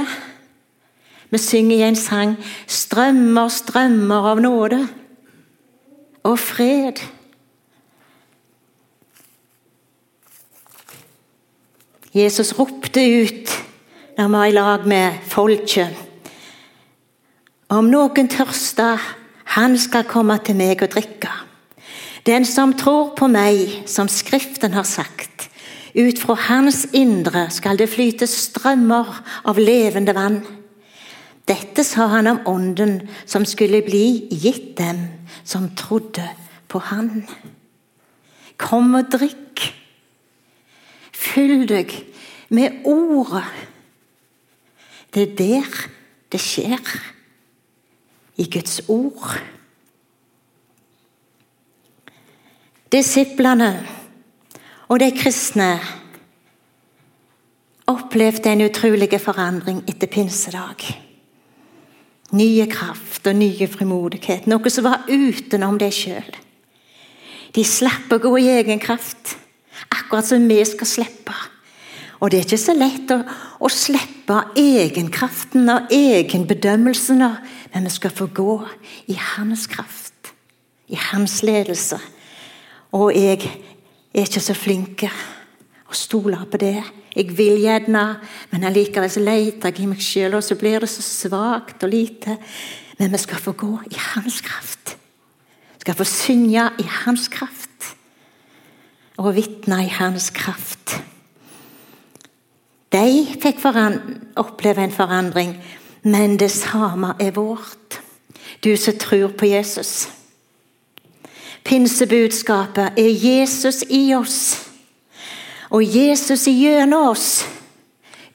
vi 1.30 1.38
synger 1.38 1.76
i 1.76 1.82
en 1.88 1.96
sang 1.96 2.37
'Strømmer, 2.66 3.49
strømmer 3.49 4.30
av 4.30 4.40
nåde 4.40 4.88
og 6.22 6.38
fred'. 6.38 7.02
Jesus 12.14 12.58
ropte 12.58 13.00
ut 13.22 13.50
når 14.18 14.26
vi 14.26 14.32
var 14.32 14.44
i 14.44 14.52
lag 14.52 14.87
med 14.87 15.12
folket. 15.30 15.94
Om 17.70 17.87
noen 17.87 18.28
tørster, 18.28 18.99
han 19.54 19.78
skal 19.78 20.04
komme 20.04 20.38
til 20.44 20.56
meg 20.58 20.82
og 20.82 20.90
drikke. 20.90 21.30
Den 22.26 22.44
som 22.44 22.75
tror 22.75 23.14
på 23.16 23.28
meg, 23.30 23.84
som 23.87 24.08
Skriften 24.08 24.75
har 24.75 24.84
sagt, 24.84 25.49
ut 25.94 26.18
fra 26.18 26.34
hans 26.34 26.84
indre 26.92 27.46
skal 27.50 27.78
det 27.78 27.88
flyte 27.90 28.26
strømmer 28.26 29.22
av 29.49 29.58
levende 29.58 30.14
vann. 30.14 30.42
Dette 31.50 31.83
sa 31.83 32.07
han 32.12 32.28
om 32.30 32.45
ånden 32.47 33.00
som 33.26 33.42
skulle 33.49 33.83
bli 33.83 34.28
gitt 34.30 34.76
dem 34.78 35.02
som 35.42 35.71
trodde 35.75 36.28
på 36.71 36.78
Han. 36.78 37.25
Kom 38.61 38.95
og 38.95 39.09
drikk. 39.11 39.64
Fyll 41.11 41.66
deg 41.66 41.90
med 42.54 42.85
Ordet. 42.87 43.49
Det 45.11 45.25
er 45.26 45.35
der 45.40 45.80
det 46.30 46.40
skjer. 46.40 46.92
I 48.38 48.47
Guds 48.49 48.78
ord. 48.88 49.35
Disiplene 52.95 53.73
og 54.88 55.02
de 55.02 55.11
kristne 55.12 55.75
opplevde 57.90 58.54
en 58.54 58.64
utrolig 58.71 59.12
forandring 59.21 59.83
etter 59.90 60.09
pinsedag. 60.11 61.10
Nye 62.37 62.66
kraft 62.70 63.26
og 63.26 63.37
nye 63.38 63.66
frimodighet. 63.70 64.46
Noe 64.50 64.70
som 64.70 64.87
var 64.87 65.06
utenom 65.10 65.78
deg 65.80 65.94
sjøl. 65.94 66.37
De 67.54 67.64
slapp 67.66 68.12
å 68.14 68.20
gå 68.22 68.30
i 68.38 68.50
egen 68.60 68.78
kraft, 68.82 69.34
akkurat 69.90 70.28
som 70.28 70.46
vi 70.46 70.60
skal 70.68 70.87
slippe. 70.87 71.34
Og 72.20 72.30
det 72.30 72.38
er 72.38 72.46
ikke 72.46 72.60
så 72.60 72.76
lett 72.76 73.10
å, 73.14 73.18
å 73.64 73.68
slippe 73.72 74.37
egenkraften 74.60 75.66
og 75.72 75.90
egenbedømmelsen, 75.94 77.25
men 77.72 77.88
vi 77.88 77.94
skal 77.94 78.14
få 78.14 78.28
gå 78.37 78.56
i 79.10 79.16
hans 79.34 79.66
kraft, 79.70 80.34
i 80.92 80.99
hans 81.10 81.40
ledelse. 81.46 81.99
Og 82.94 83.14
jeg 83.16 83.40
er 83.40 84.26
ikke 84.26 84.42
så 84.44 84.54
flink 84.54 85.06
å 85.90 85.97
stoler 85.97 86.47
på 86.50 86.61
det. 86.61 86.78
Jeg 87.14 87.32
vil 87.37 87.59
gjerne, 87.64 88.04
men 88.52 88.66
allikevel 88.68 89.11
så 89.11 89.23
leter 89.25 89.73
jeg 89.73 89.82
i 89.82 89.88
meg 89.90 90.02
sjøl, 90.04 90.37
og 90.38 90.44
så 90.47 90.56
blir 90.59 90.80
det 90.82 90.90
så 90.90 91.02
svakt 91.02 91.82
og 91.85 91.90
lite. 91.90 92.37
Men 92.99 93.12
vi 93.12 93.18
skal 93.18 93.42
få 93.42 93.54
gå 93.59 93.73
i 93.90 93.99
hans 94.12 94.40
kraft. 94.47 94.94
Vi 95.75 95.85
skal 95.85 95.99
få 95.99 96.06
synge 96.06 96.68
i 96.78 96.87
hans 97.02 97.28
kraft. 97.32 97.94
Og 99.18 99.35
vitne 99.37 99.82
i 99.85 99.90
hans 99.92 100.30
kraft. 100.30 101.00
De 102.90 103.26
fikk 103.42 103.61
oppleve 104.37 104.82
en 104.82 104.92
forandring, 104.94 105.54
men 106.02 106.37
det 106.37 106.50
samme 106.50 107.14
er 107.20 107.30
vårt. 107.30 108.00
Du 108.64 108.76
som 108.76 108.99
tror 108.99 109.28
på 109.38 109.47
Jesus. 109.47 110.09
Pinsebudskapet 111.64 112.99
er 112.99 113.11
Jesus 113.11 113.85
i 113.90 114.14
oss, 114.14 114.70
og 115.71 115.85
Jesus 115.85 116.49
gjennom 116.50 117.12
oss, 117.12 117.45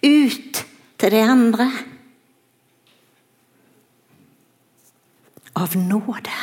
ut 0.03 0.61
til 0.97 1.11
de 1.11 1.21
andre. 1.23 1.67
Av 5.55 5.75
nåde. 5.79 6.37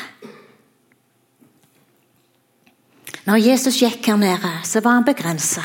Når 3.29 3.39
Jesus 3.39 3.79
gikk 3.83 4.09
her 4.09 4.19
nede, 4.19 4.53
så 4.67 4.81
var 4.83 4.99
han 4.99 5.07
begrensa. 5.07 5.63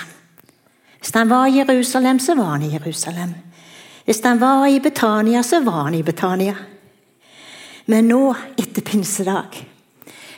Hvis 1.00 1.14
han 1.16 1.30
var 1.30 1.48
i 1.48 1.58
Jerusalem, 1.58 2.20
så 2.20 2.36
var 2.36 2.58
han 2.58 2.68
i 2.68 2.74
Jerusalem. 2.74 3.34
Hvis 4.06 4.22
han 4.24 4.40
var 4.40 4.68
i 4.68 4.80
Betania, 4.80 5.44
så 5.44 5.62
var 5.64 5.88
han 5.88 5.96
i 5.96 6.04
Betania. 6.04 6.56
Men 7.88 8.08
nå, 8.12 8.36
etter 8.60 8.84
pinsedag, 8.84 9.58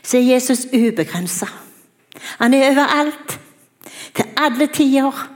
så 0.03 0.17
er 0.17 0.33
Jesus 0.33 0.67
ubegrensa. 0.73 1.47
Han 2.39 2.53
er 2.53 2.69
overalt, 2.71 3.39
til 4.15 4.25
alle 4.37 4.67
tider, 4.67 5.29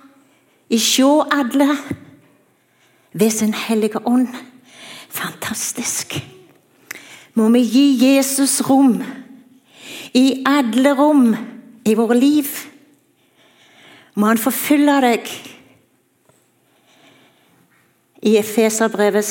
i 0.70 0.80
sjå 0.80 1.28
alle, 1.32 1.78
ved 3.14 3.30
sin 3.30 3.54
hellige 3.54 4.08
ånd. 4.08 4.28
Fantastisk. 5.10 6.16
Må 7.34 7.50
vi 7.50 7.60
gi 7.60 7.88
Jesus 8.06 8.62
rom, 8.62 9.04
i 10.14 10.44
alle 10.46 10.94
rom 10.98 11.36
i 11.86 11.94
våre 11.98 12.18
liv 12.18 12.50
må 14.14 14.30
han 14.30 14.42
forfylle 14.42 15.00
deg. 15.04 15.30
I 18.24 18.38
Efeserbrevet 18.40 19.26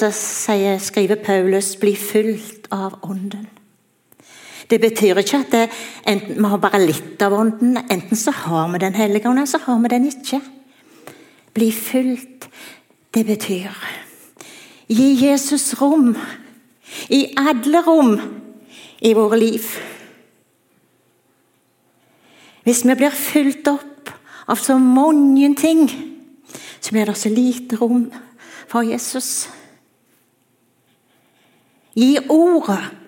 skriver 0.83 1.23
Paulus 1.25 1.77
'bli 1.77 1.97
fylt 1.97 2.69
av 2.71 2.99
Ånden'. 3.03 3.52
Det 4.73 4.81
betyr 4.81 5.19
ikke 5.21 5.39
at 5.43 5.51
det, 5.53 5.67
enten, 6.09 6.39
vi 6.39 6.49
har 6.49 6.61
bare 6.61 6.79
litt 6.81 7.21
av 7.21 7.35
Ånden. 7.37 7.75
Enten 7.93 8.17
så 8.17 8.33
har 8.33 8.71
vi 8.73 8.79
Den 8.81 8.95
hellige 8.95 9.29
ånd, 9.29 9.39
eller 9.39 9.51
så 9.51 9.59
har 9.67 9.79
vi 9.83 9.89
den 9.89 10.07
ikke. 10.09 10.41
Bli 11.55 11.73
fulgt. 11.73 12.49
det 13.15 13.27
betyr 13.27 13.69
Gi 14.89 15.27
Jesus 15.27 15.75
rom. 15.81 16.17
I 17.11 17.35
alle 17.37 17.83
rom 17.83 18.21
i 19.01 19.13
våre 19.13 19.37
liv. 19.37 19.63
Hvis 22.65 22.85
vi 22.85 22.95
blir 22.95 23.11
fulgt 23.11 23.69
opp 23.69 24.11
av 24.49 24.57
så 24.57 24.79
mange 24.79 25.55
ting, 25.55 25.91
så 26.81 26.91
blir 26.91 27.05
det 27.05 27.17
så 27.17 27.29
lite 27.29 27.77
rom 27.77 28.13
for 28.69 28.83
Jesus. 28.83 29.49
Gi 31.95 32.19
ordet. 32.29 33.02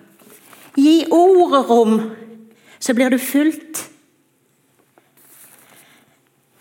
Gi 0.75 1.05
ordet 1.11 1.69
rom, 1.69 1.99
så 2.79 2.93
blir 2.93 3.09
du 3.09 3.17
fulgt. 3.17 3.89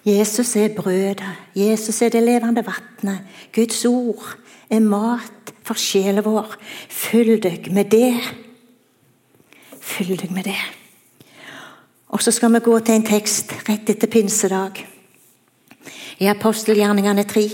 Jesus 0.05 0.57
er 0.57 0.75
brødet, 0.77 1.23
Jesus 1.57 2.03
er 2.03 2.13
det 2.13 2.23
levende 2.23 2.65
vannet. 2.67 3.25
Guds 3.55 3.85
ord 3.85 4.37
er 4.71 4.81
mat 4.81 5.55
for 5.65 5.81
sjelen 5.81 6.25
vår. 6.25 6.57
Fyll 6.89 7.39
deg 7.43 7.71
med 7.73 7.91
det. 7.91 8.13
Fyll 9.81 10.17
deg 10.21 10.33
med 10.33 10.45
det. 10.45 10.61
Og 12.15 12.23
så 12.23 12.31
skal 12.31 12.53
vi 12.55 12.61
gå 12.63 12.79
til 12.79 12.95
en 12.95 13.07
tekst 13.07 13.53
rett 13.69 13.91
etter 13.91 14.11
pinsedag. 14.13 14.85
I 16.21 16.29
apostelgjerningene 16.31 17.25
3. 17.25 17.49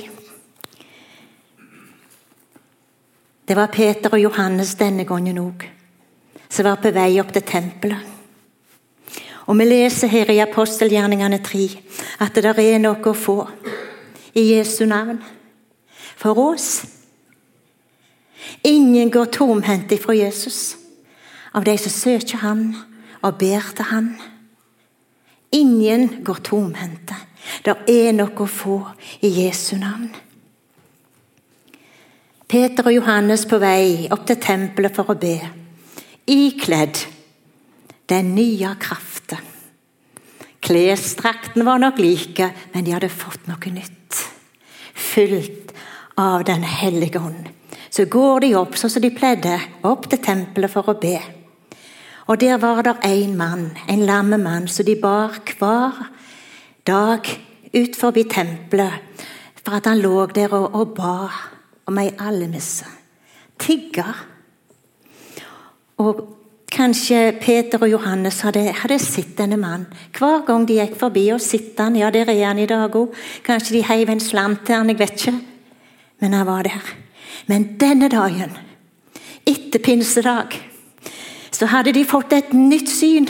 Det 3.49 3.57
var 3.57 3.73
Peter 3.73 4.12
og 4.12 4.20
Johannes 4.23 4.75
denne 4.79 5.07
gangen 5.09 5.38
òg, 5.42 5.64
som 6.51 6.67
var 6.67 6.81
på 6.83 6.93
vei 6.95 7.15
opp 7.23 7.33
til 7.35 7.47
tempelet. 7.47 8.17
Og 9.47 9.59
Vi 9.59 9.65
leser 9.65 10.09
her 10.09 10.31
i 10.31 10.43
apostelgjerningene 10.43 11.41
3 11.43 11.67
at 12.21 12.35
det 12.35 12.53
er 12.59 12.79
noe 12.79 13.03
å 13.03 13.15
få 13.17 13.39
i 14.35 14.53
Jesu 14.53 14.85
navn. 14.87 15.19
For 16.17 16.39
oss. 16.39 16.85
Ingen 18.65 19.11
går 19.11 19.33
tomhendt 19.33 19.93
ifra 19.93 20.15
Jesus 20.15 20.77
av 21.53 21.65
de 21.65 21.77
som 21.79 21.93
søker 21.93 22.43
Han 22.45 22.77
og 23.23 23.39
ber 23.39 23.73
til 23.75 23.85
Han. 23.91 24.15
Ingen 25.53 26.25
går 26.25 26.43
tomhendte. 26.47 27.17
Det 27.65 27.75
er 27.89 28.13
noe 28.15 28.37
å 28.37 28.47
få 28.47 28.77
i 29.27 29.33
Jesu 29.41 29.77
navn. 29.81 30.11
Peter 32.51 32.87
og 32.87 32.95
Johannes 32.95 33.47
på 33.47 33.59
vei 33.63 34.09
opp 34.11 34.27
til 34.27 34.39
tempelet 34.43 34.95
for 34.95 35.11
å 35.11 35.19
be, 35.19 35.37
ikledd 36.31 37.03
den 38.11 38.35
nye 38.35 38.75
kraften. 38.81 39.43
Klesdrakten 40.61 41.64
var 41.64 41.81
nok 41.81 41.99
like, 41.99 42.51
men 42.73 42.85
de 42.85 42.93
hadde 42.95 43.09
fått 43.12 43.49
noe 43.49 43.73
nytt. 43.73 44.19
Fylt 44.95 45.73
av 46.21 46.45
Den 46.45 46.62
hellige 46.62 47.19
ånd. 47.19 47.49
Så 47.90 48.05
går 48.05 48.40
de 48.45 48.55
opp 48.55 48.77
sånn 48.79 48.93
som 48.93 49.03
de 49.03 49.11
pleide, 49.11 49.57
opp 49.83 50.07
til 50.11 50.21
tempelet 50.23 50.71
for 50.71 50.90
å 50.93 50.99
be. 51.01 51.16
Og 52.31 52.38
der 52.38 52.61
var 52.62 52.83
det 52.87 52.97
en 53.09 53.37
mann, 53.38 53.71
en 53.88 54.05
lamme 54.07 54.38
mann, 54.38 54.69
som 54.69 54.87
de 54.87 54.95
bar 55.01 55.40
hver 55.59 55.97
dag 56.87 57.27
ut 57.73 57.97
forbi 57.97 58.27
tempelet 58.31 59.27
for 59.64 59.79
at 59.79 59.88
han 59.90 60.01
lå 60.03 60.27
der 60.35 60.53
og, 60.55 60.75
og 60.75 60.95
ba 60.95 61.31
om 61.90 61.99
ei 61.99 62.12
almisse. 62.19 62.87
Tigger. 63.59 64.30
Og 66.01 66.21
kanskje 66.73 67.35
Peter 67.43 67.83
og 67.83 67.91
Johannes 67.91 68.41
hadde, 68.47 68.63
hadde 68.73 68.99
sett 69.03 69.35
denne 69.39 69.59
mannen. 69.61 69.89
Hver 70.17 70.47
gang 70.47 70.65
de 70.69 70.79
gikk 70.79 70.97
forbi 71.01 71.27
og 71.35 71.43
sett 71.45 71.79
han, 71.83 71.99
ja, 71.99 72.09
der 72.15 72.31
er 72.31 72.47
han 72.47 72.63
i 72.63 72.69
dag 72.71 72.97
òg. 72.97 73.13
Kanskje 73.45 73.77
de 73.77 73.85
heiv 73.91 74.13
en 74.13 74.23
slant 74.23 74.65
til 74.67 74.79
han, 74.79 74.89
jeg 74.89 75.01
vet 75.01 75.19
ikke. 75.19 75.37
Men 76.21 76.37
han 76.37 76.49
var 76.49 76.65
der. 76.65 76.95
Men 77.51 77.75
denne 77.81 78.09
dagen, 78.13 78.57
etter 79.49 79.83
pinsedag 79.83 80.57
så 81.51 81.69
hadde 81.69 81.93
de 81.93 82.07
fått 82.09 82.33
et 82.33 82.53
nytt 82.57 82.89
syn. 82.89 83.29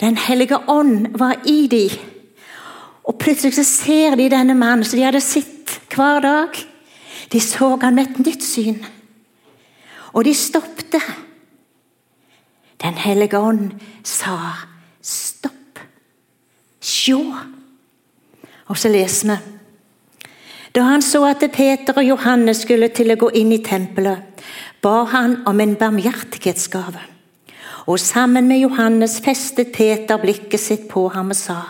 Den 0.00 0.16
hellige 0.16 0.56
ånd 0.70 1.12
var 1.20 1.42
i 1.46 1.66
dem. 1.70 1.98
Og 3.04 3.18
plutselig 3.18 3.58
så 3.58 3.66
ser 3.66 4.16
de 4.16 4.30
denne 4.32 4.54
mannen 4.56 4.86
som 4.86 4.96
de 4.98 5.04
hadde 5.04 5.20
sett 5.20 5.76
hver 5.92 6.22
dag. 6.24 6.56
De 7.32 7.40
så 7.40 7.74
han 7.82 7.98
med 7.98 8.08
et 8.08 8.24
nytt 8.24 8.46
syn. 8.46 8.80
Og 10.12 10.24
de 10.24 10.34
stoppet. 10.34 11.02
Den 12.82 12.98
hellige 12.98 13.38
ånd 13.38 13.70
sa 14.04 14.36
stopp. 15.02 15.80
Sjå. 16.82 17.20
Og 18.68 18.78
så 18.78 18.90
leser 18.90 19.32
vi. 19.32 19.38
Da 20.72 20.86
han 20.88 21.02
så 21.04 21.20
at 21.28 21.44
Peter 21.52 21.98
og 22.00 22.06
Johannes 22.06 22.62
skulle 22.64 22.88
til 22.96 23.12
å 23.12 23.18
gå 23.20 23.28
inn 23.36 23.52
i 23.52 23.60
tempelet, 23.64 24.24
ba 24.82 25.04
han 25.12 25.42
om 25.46 25.60
en 25.60 25.74
barmhjertighetsgave. 25.76 27.02
Og 27.86 28.00
sammen 28.00 28.48
med 28.48 28.62
Johannes 28.62 29.18
festet 29.20 29.72
Peter 29.74 30.20
blikket 30.22 30.60
sitt 30.60 30.88
på 30.88 31.08
ham 31.12 31.34
og 31.34 31.36
sa, 31.38 31.60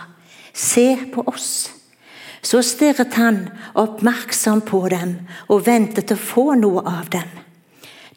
Se 0.53 0.95
på 1.13 1.23
oss. 1.27 1.71
Så 2.43 2.61
stirret 2.61 3.15
han 3.17 3.47
oppmerksom 3.73 4.61
på 4.67 4.83
dem 4.91 5.15
og 5.49 5.63
ventet 5.65 6.11
å 6.13 6.19
få 6.19 6.53
noe 6.59 6.83
av 6.85 7.09
dem. 7.09 7.42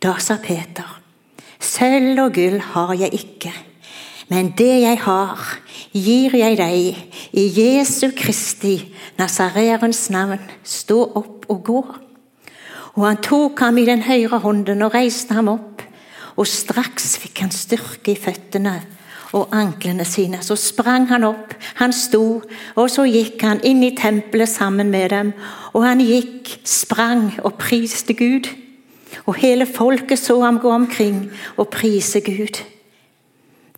Da 0.02 0.18
sa 0.20 0.37
Peter, 0.37 0.88
Sølv 1.56 2.18
og 2.20 2.35
gull 2.37 2.59
har 2.61 2.90
jeg 3.00 3.14
ikke, 3.16 3.52
men 4.28 4.50
det 4.59 4.82
jeg 4.82 4.98
har, 5.06 5.44
gir 5.94 6.35
jeg 6.37 6.59
deg. 6.59 6.98
I 7.32 7.44
Jesu 7.56 8.11
Kristi, 8.16 8.74
Nasareerens 9.16 10.02
navn, 10.12 10.42
stå 10.66 10.98
opp 11.16 11.46
og 11.48 11.62
gå. 11.64 11.78
Og 12.96 13.06
han 13.06 13.22
tok 13.24 13.62
ham 13.64 13.78
i 13.80 13.87
den 13.88 14.04
høyre 14.04 14.42
hånden 14.44 14.85
og 14.85 14.92
reiste 14.98 15.37
ham 15.38 15.48
opp. 15.54 15.85
Og 16.37 16.44
straks 16.44 17.14
fikk 17.22 17.40
han 17.46 17.54
styrke 17.54 18.12
i 18.12 18.18
føttene, 18.20 18.74
og 19.32 19.54
anklene 19.56 20.04
sine. 20.04 20.42
Så 20.44 20.59
sprang 20.61 21.09
han 21.09 21.24
opp, 21.24 21.54
han 21.80 21.94
sto, 21.96 22.42
og 22.76 22.92
så 22.92 23.06
gikk 23.09 23.46
han 23.46 23.64
inn 23.64 23.80
i 23.87 23.94
tempelet 23.96 24.52
sammen 24.52 24.92
med 24.92 25.09
dem. 25.14 25.32
Og 25.72 25.87
han 25.87 26.04
gikk, 26.04 26.59
sprang 26.68 27.30
og 27.44 27.56
priste 27.62 28.12
Gud. 28.18 28.52
Og 29.26 29.38
hele 29.42 29.66
folket 29.66 30.20
så 30.22 30.38
ham 30.42 30.60
gå 30.62 30.70
omkring 30.70 31.26
og 31.56 31.70
prise 31.74 32.20
Gud. 32.20 32.62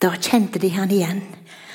Da 0.02 0.12
kjente 0.20 0.60
de 0.62 0.70
han 0.76 0.92
igjen, 0.92 1.22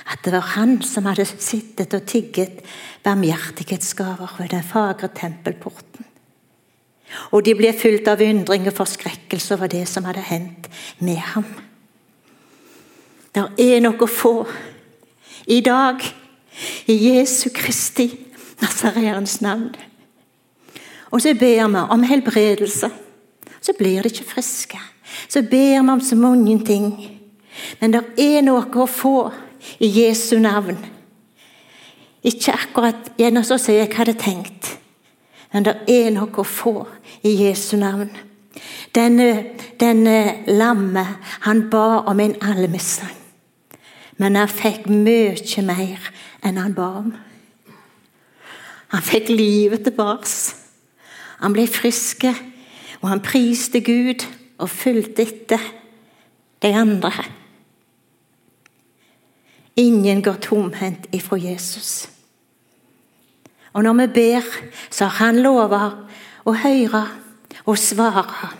at 0.08 0.22
det 0.24 0.34
var 0.36 0.54
han 0.56 0.78
som 0.86 1.08
hadde 1.10 1.26
sittet 1.26 1.94
og 1.94 2.06
tigget 2.08 2.62
barmhjertighetsgaver 3.04 4.38
ved 4.40 4.54
den 4.54 4.64
fagre 4.64 5.10
tempelporten. 5.16 6.06
Og 7.32 7.46
de 7.46 7.54
ble 7.58 7.74
fulgt 7.78 8.08
av 8.10 8.22
undring 8.24 8.68
og 8.70 8.78
forskrekkelse 8.78 9.58
over 9.58 9.70
det 9.72 9.86
som 9.90 10.06
hadde 10.08 10.24
hendt 10.26 10.70
med 11.00 11.20
ham. 11.34 11.46
Det 13.34 13.44
er 13.58 13.82
noe 13.82 13.98
å 13.98 14.10
få 14.10 14.36
i 15.50 15.60
dag 15.66 16.02
i 16.88 16.96
Jesu 17.10 17.50
Kristi 17.54 18.08
Nazareans 18.62 19.42
navn. 19.42 19.74
Og 21.12 21.22
så 21.22 21.34
ber 21.38 21.68
vi 21.70 21.82
om 21.82 22.06
helbredelse. 22.08 22.90
Så 23.64 23.76
blir 23.78 24.04
de 24.04 24.12
ikke 24.12 24.28
friske. 24.28 24.80
Så 25.30 25.42
ber 25.42 25.82
vi 25.82 25.90
om 25.90 26.02
så 26.02 26.16
mange 26.16 26.60
ting. 26.66 26.90
Men 27.80 27.94
det 27.94 28.04
er 28.20 28.42
noe 28.44 28.66
å 28.68 28.90
få 28.90 29.32
i 29.80 29.88
Jesu 29.88 30.36
navn. 30.42 30.78
Ikke 32.24 32.56
akkurat 32.56 33.12
gjennom 33.20 33.46
sånn 33.48 33.62
som 33.62 33.76
jeg 33.76 33.92
hadde 33.96 34.16
tenkt, 34.20 34.78
men 35.52 35.66
det 35.68 35.74
er 35.92 36.08
noe 36.16 36.32
å 36.40 36.46
få 36.48 36.86
i 37.28 37.34
Jesu 37.44 37.76
navn. 37.78 38.10
Denne, 38.96 39.28
denne 39.82 40.46
lammet, 40.48 41.20
han 41.44 41.68
ba 41.70 42.04
om 42.10 42.20
en 42.24 42.36
almisse. 42.46 43.06
Men 44.18 44.38
han 44.38 44.50
fikk 44.50 44.88
mye 44.88 45.66
mer 45.68 46.10
enn 46.46 46.60
han 46.62 46.76
ba 46.78 46.88
om. 47.02 47.14
Han 48.94 49.04
fikk 49.04 49.32
livet 49.34 49.84
tilbake. 49.88 50.30
Han 51.42 51.56
ble 51.56 51.66
frisk, 51.68 52.28
og 53.04 53.10
han 53.12 53.22
priste 53.24 53.84
Gud 53.84 54.24
og 54.64 54.72
fulgte 54.72 55.26
etter 55.26 55.62
de 56.64 56.72
andre. 56.72 57.12
Ingen 59.76 60.22
går 60.24 60.40
tomhendt 60.42 61.10
ifra 61.12 61.38
Jesus. 61.38 62.08
Og 63.74 63.84
når 63.84 63.94
vi 63.94 64.08
ber, 64.14 64.48
så 64.90 65.06
har 65.06 65.26
han 65.26 65.42
lova 65.42 65.82
å 66.46 66.54
høre 66.54 67.04
og 67.66 67.78
svare. 67.80 68.54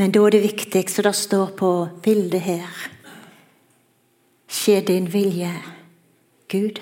Men 0.00 0.10
da 0.10 0.24
er 0.26 0.34
det 0.34 0.46
viktig, 0.46 0.82
som 0.90 1.06
det 1.06 1.14
står 1.16 1.54
på 1.58 1.72
bildet 2.02 2.40
her 2.40 2.88
Skje 4.52 4.82
din 4.84 5.06
vilje, 5.08 5.48
Gud. 6.48 6.76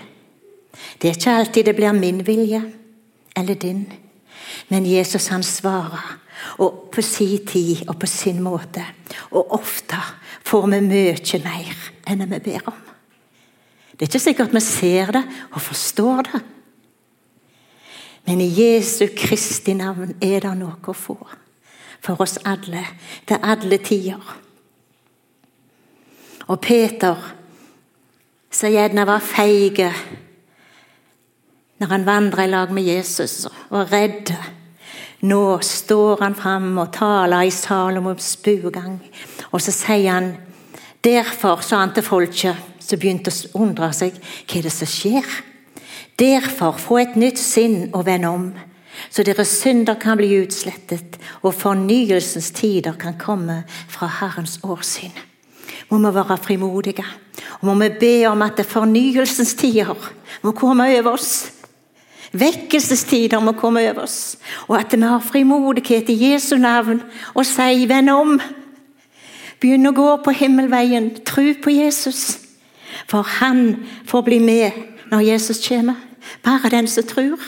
Det 0.98 1.08
er 1.08 1.14
ikke 1.14 1.34
alltid 1.38 1.68
det 1.68 1.74
blir 1.78 1.92
min 1.94 2.24
vilje 2.26 2.62
eller 3.36 3.54
din, 3.54 3.84
men 4.68 4.86
Jesus 4.86 5.28
han 5.30 5.42
svarer, 5.46 6.19
og 6.58 6.88
på 6.92 7.02
sin 7.02 7.46
tid 7.46 7.84
og 7.88 7.98
på 8.00 8.08
sin 8.10 8.42
måte. 8.42 8.84
Og 9.30 9.52
ofte 9.56 9.98
får 10.46 10.66
vi 10.70 10.80
mye 10.86 11.42
mer 11.44 11.82
enn 12.10 12.24
vi 12.30 12.40
ber 12.44 12.70
om. 12.70 12.80
Det 13.92 14.06
er 14.06 14.08
ikke 14.08 14.22
sikkert 14.22 14.54
vi 14.54 14.60
ser 14.64 15.12
det 15.12 15.24
og 15.52 15.60
forstår 15.60 16.22
det. 16.30 16.42
Men 18.26 18.40
i 18.40 18.48
Jesu 18.48 19.06
Kristi 19.16 19.74
navn 19.74 20.14
er 20.22 20.40
det 20.44 20.54
noe 20.56 20.78
å 20.80 20.96
få. 20.96 21.18
For 22.00 22.20
oss 22.22 22.38
alle, 22.48 22.84
til 23.28 23.42
alle 23.42 23.76
tider. 23.84 24.36
Og 26.48 26.60
Peter 26.64 27.20
som 28.50 28.72
gjerne 28.72 29.04
var 29.06 29.22
feige 29.22 29.90
når 31.80 31.92
han 31.94 32.06
vandra 32.08 32.44
i 32.44 32.50
lag 32.50 32.72
med 32.76 32.84
Jesus 32.84 33.46
og 33.70 33.92
redd. 33.92 34.32
Nå 35.20 35.58
står 35.64 36.22
han 36.22 36.34
fram 36.34 36.78
og 36.80 36.92
taler 36.96 37.44
i 37.48 37.52
Salomos 37.52 38.36
buegang, 38.44 38.98
og 39.50 39.60
så 39.60 39.74
sier 39.74 40.14
han 40.16 40.32
Derfor, 41.00 41.62
sa 41.64 41.78
han 41.80 41.94
til 41.96 42.04
folket, 42.04 42.56
som 42.84 43.00
begynte 43.00 43.32
å 43.32 43.62
undre 43.62 43.88
seg, 43.96 44.18
hva 44.20 44.58
er 44.58 44.66
det 44.66 44.72
som 44.74 44.90
skjer? 44.90 45.30
Derfor, 46.20 46.76
få 46.76 46.98
et 47.00 47.16
nytt 47.16 47.40
sinn 47.40 47.86
og 47.94 48.04
vend 48.04 48.28
om, 48.28 48.44
så 49.08 49.24
deres 49.24 49.54
synder 49.62 49.96
kan 49.96 50.20
bli 50.20 50.28
utslettet, 50.42 51.16
og 51.40 51.56
fornyelsens 51.56 52.52
tider 52.52 53.00
kan 53.00 53.16
komme 53.16 53.62
fra 53.88 54.12
Herrens 54.20 54.58
årsyn 54.60 55.16
må 55.90 55.98
vi 55.98 56.14
være 56.14 56.38
frimodige. 56.38 57.04
Og 57.60 57.66
må 57.68 57.74
vi 57.82 57.88
be 58.00 58.14
om 58.28 58.42
at 58.42 58.60
fornyelsens 58.66 59.54
tider 59.58 59.94
må 60.42 60.52
komme 60.52 60.86
over 60.98 61.16
oss. 61.16 61.50
Vekkelsestider 62.32 63.40
må 63.42 63.52
komme 63.58 63.82
over 63.90 64.04
oss. 64.04 64.38
Og 64.68 64.78
at 64.78 64.92
vi 64.94 65.02
har 65.02 65.18
frimodighet 65.24 66.08
i 66.08 66.32
Jesu 66.32 66.56
navn 66.56 67.02
og 67.34 67.46
sier 67.46 67.86
'venn 67.86 68.08
om'. 68.08 68.40
Begynn 69.60 69.86
å 69.86 69.92
gå 69.92 70.16
på 70.24 70.30
himmelveien. 70.30 71.24
Tro 71.24 71.54
på 71.62 71.70
Jesus. 71.70 72.38
For 73.06 73.22
han 73.22 73.86
får 74.04 74.22
bli 74.22 74.38
med 74.38 74.70
når 75.10 75.20
Jesus 75.20 75.68
kommer. 75.68 75.94
Bare 76.42 76.70
den 76.70 76.86
som 76.86 77.04
tror. 77.04 77.40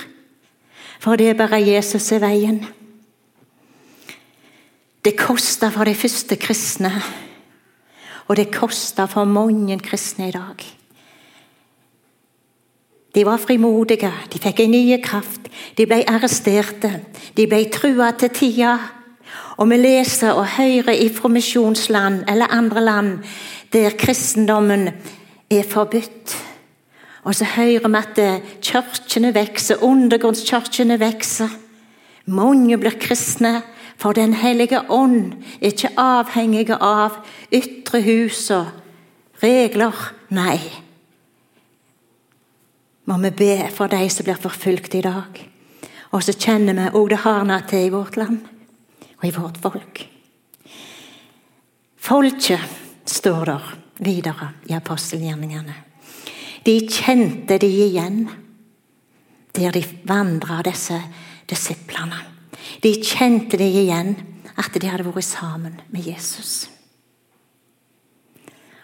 For 1.00 1.16
det 1.16 1.28
er 1.28 1.34
bare 1.34 1.66
Jesus 1.66 2.12
er 2.12 2.18
veien. 2.18 2.66
Det 5.04 5.16
kosta 5.16 5.68
for 5.70 5.84
de 5.84 5.94
første 5.94 6.36
kristne 6.36 6.92
og 8.28 8.36
det 8.36 8.52
kosta 8.54 9.04
for 9.10 9.24
mange 9.24 9.78
kristne 9.78 10.28
i 10.28 10.30
dag. 10.30 10.81
De 13.14 13.24
var 13.24 13.36
frimodige, 13.36 14.12
de 14.32 14.40
fikk 14.40 14.60
en 14.64 14.72
ny 14.72 14.96
kraft. 15.04 15.50
De 15.76 15.86
ble 15.86 16.00
arresterte, 16.08 16.90
de 17.36 17.46
ble 17.46 17.66
trua 17.72 18.12
til 18.16 18.32
tida. 18.32 18.76
Og 19.60 19.68
vi 19.68 19.76
leser 19.76 20.32
og 20.32 20.46
hører 20.56 20.96
ifra 20.96 21.28
misjonsland 21.28 22.24
eller 22.28 22.52
andre 22.52 22.80
land 22.80 23.18
der 23.72 23.90
kristendommen 23.98 24.88
er 25.50 25.62
forbudt. 25.68 26.36
Og 27.24 27.34
så 27.34 27.44
hører 27.44 27.88
vi 27.88 27.96
at 27.96 28.42
kirkene 28.62 29.34
vokser, 29.34 29.82
undergrunnskirkene 29.82 30.98
vokser. 31.00 31.48
Mange 32.26 32.78
blir 32.78 32.98
kristne, 33.00 33.62
for 33.96 34.12
Den 34.12 34.34
hellige 34.34 34.90
ånd 34.90 35.32
er 35.60 35.66
ikke 35.70 35.92
avhengig 35.96 36.70
av 36.80 37.20
ytre 37.52 38.02
hus 38.02 38.50
og 38.50 38.66
regler. 39.42 39.94
Nei. 40.30 40.81
Må 43.04 43.18
vi 43.18 43.30
be 43.34 43.54
for 43.74 43.90
de 43.90 44.04
som 44.10 44.26
blir 44.26 44.38
forfulgt 44.38 44.94
i 44.94 45.02
dag. 45.02 45.40
Og 46.12 46.22
så 46.22 46.34
kjenner 46.36 46.76
vi 46.76 46.90
òg 46.98 47.08
det 47.10 47.22
hardna 47.24 47.60
til 47.66 47.86
i 47.86 47.92
vårt 47.92 48.18
land 48.20 48.42
og 49.18 49.24
i 49.26 49.34
vårt 49.34 49.58
folk. 49.62 50.02
Folket, 52.02 52.78
står 53.06 53.44
der 53.44 53.70
videre 54.02 54.52
i 54.70 54.74
apostelgjerningene. 54.76 55.74
De 56.62 56.74
kjente 56.86 57.58
de 57.58 57.66
igjen 57.66 58.28
der 59.52 59.74
de 59.74 59.82
vandra, 60.08 60.62
disse 60.62 60.96
disiplene. 61.50 62.20
De 62.82 62.94
kjente 63.02 63.58
de 63.58 63.66
igjen, 63.66 64.14
at 64.56 64.74
de 64.78 64.88
hadde 64.88 65.06
vært 65.08 65.26
sammen 65.26 65.80
med 65.90 66.06
Jesus. 66.06 66.70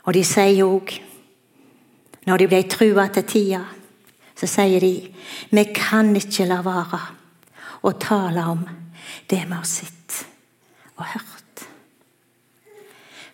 Og 0.05 0.15
de 0.17 0.25
sier 0.25 0.65
òg, 0.65 0.93
når 2.27 2.43
de 2.43 2.49
ble 2.51 2.63
trua 2.69 3.09
til 3.13 3.27
tida, 3.29 3.63
så 4.39 4.47
sier 4.47 4.81
de 4.81 4.93
vi 5.51 5.65
kan 5.75 6.15
ikke 6.17 6.47
la 6.47 6.61
være 6.63 7.01
å 7.83 7.93
tale 7.99 8.45
om 8.51 8.65
det 9.31 9.41
vi 9.43 9.55
har 9.55 9.67
sett 9.67 10.19
og 10.99 11.05
hørt. 11.15 11.65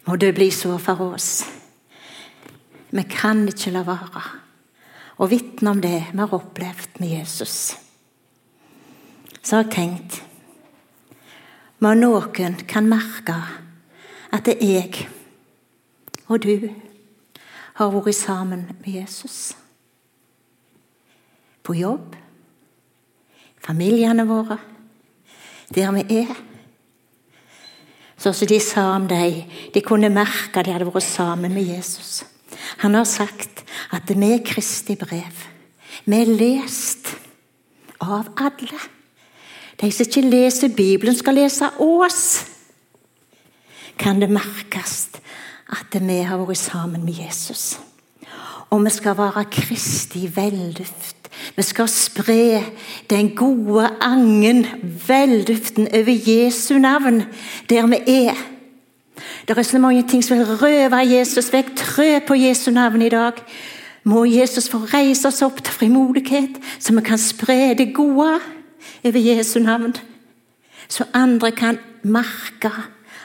Må 0.05 0.17
det 0.21 0.35
bli 0.37 0.51
så 0.53 0.77
for 0.81 1.01
oss. 1.14 1.45
Vi 2.90 3.05
kan 3.09 3.47
ikke 3.49 3.73
la 3.73 3.85
være 3.87 4.25
å 5.17 5.29
vitne 5.31 5.73
om 5.73 5.81
det 5.81 5.97
vi 6.11 6.21
har 6.21 6.37
opplevd 6.37 7.01
med 7.01 7.19
Jesus. 7.19 7.75
Så 9.40 9.57
har 9.57 9.67
jeg 9.67 9.75
tenkt 9.77 10.23
må 11.85 11.90
noen 11.99 12.55
kan 12.71 12.87
merke 12.88 13.35
at 14.33 14.47
det 14.47 14.57
er 14.62 14.71
jeg 14.79 15.09
og 16.29 16.40
du 16.40 16.69
har 17.77 17.93
vært 17.93 18.17
sammen 18.17 18.64
med 18.81 18.88
Jesus. 18.95 19.53
På 21.64 21.74
jobb, 21.77 22.16
familiene 23.64 24.27
våre, 24.29 24.59
der 25.72 25.94
vi 25.96 26.05
er. 26.20 26.35
Sånn 28.20 28.37
som 28.37 28.48
de 28.48 28.59
sa 28.62 28.85
om 28.94 29.09
deg, 29.09 29.42
de 29.72 29.83
kunne 29.85 30.12
merke 30.12 30.62
de 30.64 30.74
hadde 30.74 30.88
vært 30.88 31.07
sammen 31.09 31.55
med 31.57 31.66
Jesus. 31.72 32.22
Han 32.85 32.94
har 32.96 33.09
sagt 33.09 33.64
at 33.92 34.11
vi 34.12 34.31
er 34.33 34.44
Kristi 34.44 34.96
brev. 35.00 35.40
Vi 36.05 36.20
er 36.20 36.31
lest 36.31 37.14
av 38.05 38.29
alle. 38.37 38.81
De 39.81 39.90
som 39.90 40.07
ikke 40.07 40.22
leser 40.29 40.74
Bibelen, 40.77 41.16
skal 41.16 41.38
lese 41.38 41.70
oss. 41.83 42.44
Kan 43.98 44.20
det 44.20 44.31
merkes 44.31 45.09
at 45.74 45.96
vi 45.96 46.20
har 46.27 46.38
vært 46.42 46.61
sammen 46.61 47.05
med 47.07 47.18
Jesus. 47.24 47.79
Og 48.70 48.83
vi 48.85 48.90
skal 48.94 49.16
være 49.18 49.46
Kristi 49.53 50.27
velduft. 50.35 51.23
Vi 51.57 51.62
skal 51.62 51.88
spre 51.88 52.62
den 53.11 53.37
gode 53.37 53.90
angen, 54.01 54.67
velduften, 55.07 55.88
over 55.95 56.17
Jesu 56.27 56.79
navn 56.79 57.23
der 57.71 57.87
vi 57.87 58.01
er. 58.07 58.35
Det 59.49 59.59
er 59.59 59.62
så 59.62 59.79
mange 59.79 60.09
ting 60.09 60.25
som 60.25 60.38
vil 60.38 60.47
røve 60.47 60.97
Jesus 60.97 61.53
vekk. 61.53 61.77
Trø 61.77 62.19
på 62.27 62.35
Jesu 62.35 62.71
navn 62.71 63.03
i 63.03 63.09
dag. 63.09 63.38
Må 64.05 64.25
Jesus 64.25 64.69
få 64.69 64.79
reise 64.79 65.29
oss 65.29 65.43
opp 65.43 65.62
til 65.64 65.73
frimodighet, 65.73 66.59
så 66.79 66.93
vi 66.93 67.01
kan 67.01 67.19
spre 67.19 67.75
det 67.79 67.95
gode 67.95 68.40
over 69.05 69.19
Jesu 69.19 69.59
navn. 69.61 69.95
Så 70.88 71.05
andre 71.14 71.53
kan 71.53 71.79
merke 72.03 72.73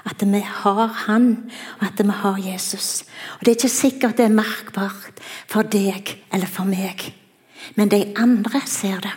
at 0.05 0.23
vi 0.23 0.39
har 0.39 0.87
Han, 1.05 1.51
og 1.79 1.87
at 1.87 2.05
vi 2.05 2.11
har 2.11 2.37
Jesus. 2.51 3.03
Og 3.39 3.45
Det 3.45 3.47
er 3.47 3.55
ikke 3.55 3.69
sikkert 3.69 4.17
det 4.17 4.25
er 4.25 4.29
merkbart 4.29 5.19
for 5.47 5.61
deg 5.61 6.15
eller 6.33 6.47
for 6.47 6.63
meg, 6.63 7.13
men 7.75 7.91
de 7.91 8.13
andre 8.15 8.61
ser 8.65 8.99
det. 8.99 9.15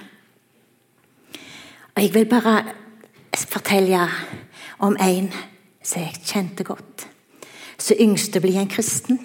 Og 1.95 2.03
Jeg 2.03 2.15
vil 2.15 2.25
bare 2.25 2.65
fortelle 3.49 4.09
om 4.79 4.97
en 5.01 5.33
som 5.83 6.03
jeg 6.03 6.23
kjente 6.25 6.65
godt. 6.65 7.07
Som 7.79 7.97
yngste 8.01 8.41
blir 8.41 8.61
en 8.61 8.69
kristen. 8.69 9.19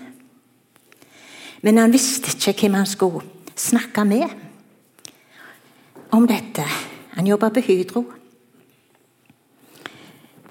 Men 1.62 1.78
han 1.78 1.94
visste 1.94 2.34
ikke 2.34 2.68
hvem 2.68 2.74
han 2.74 2.86
skulle 2.86 3.26
snakke 3.56 4.06
med 4.06 4.30
om 6.12 6.28
dette. 6.28 6.66
Han 7.18 7.28
jobba 7.28 7.50
på 7.50 7.60
Hydro. 7.66 8.06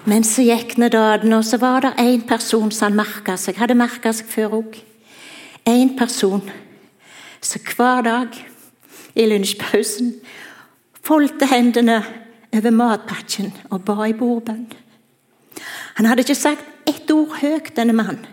Men 0.07 0.25
så 0.25 0.45
gikk 0.47 0.77
nå 0.79 0.89
dagen, 0.89 1.33
og 1.35 1.45
så 1.45 1.59
var 1.59 1.83
det 1.83 1.97
én 1.99 2.23
person 2.29 2.71
som 2.71 2.93
han 2.93 3.01
merka 3.01 3.35
seg. 3.37 3.57
Hadde 3.59 3.75
merka 3.75 4.13
seg 4.15 4.29
før 4.31 4.61
òg. 4.61 4.77
Én 5.67 5.97
person 5.99 6.45
som 7.43 7.63
hver 7.75 8.05
dag 8.07 8.37
i 9.17 9.27
lunsjpausen 9.27 10.15
foldte 11.07 11.49
hendene 11.51 12.01
over 12.57 12.73
matpakken 12.75 13.53
og 13.71 13.85
ba 13.87 14.07
i 14.09 14.17
bordbønn. 14.17 14.67
Han 15.97 16.09
hadde 16.09 16.25
ikke 16.27 16.39
sagt 16.39 16.89
ett 16.89 17.11
ord 17.11 17.39
høyt, 17.41 17.73
denne 17.77 17.97
mannen. 17.97 18.27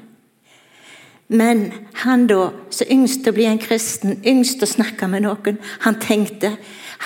Men 1.34 1.72
han 2.04 2.28
da, 2.30 2.52
som 2.70 2.90
yngst 2.92 3.28
å 3.30 3.34
bli 3.34 3.48
en 3.50 3.62
kristen, 3.62 4.20
yngst 4.28 4.62
å 4.62 4.70
snakke 4.70 5.08
med 5.10 5.24
noen, 5.26 5.58
han 5.86 6.00
tenkte 6.02 6.58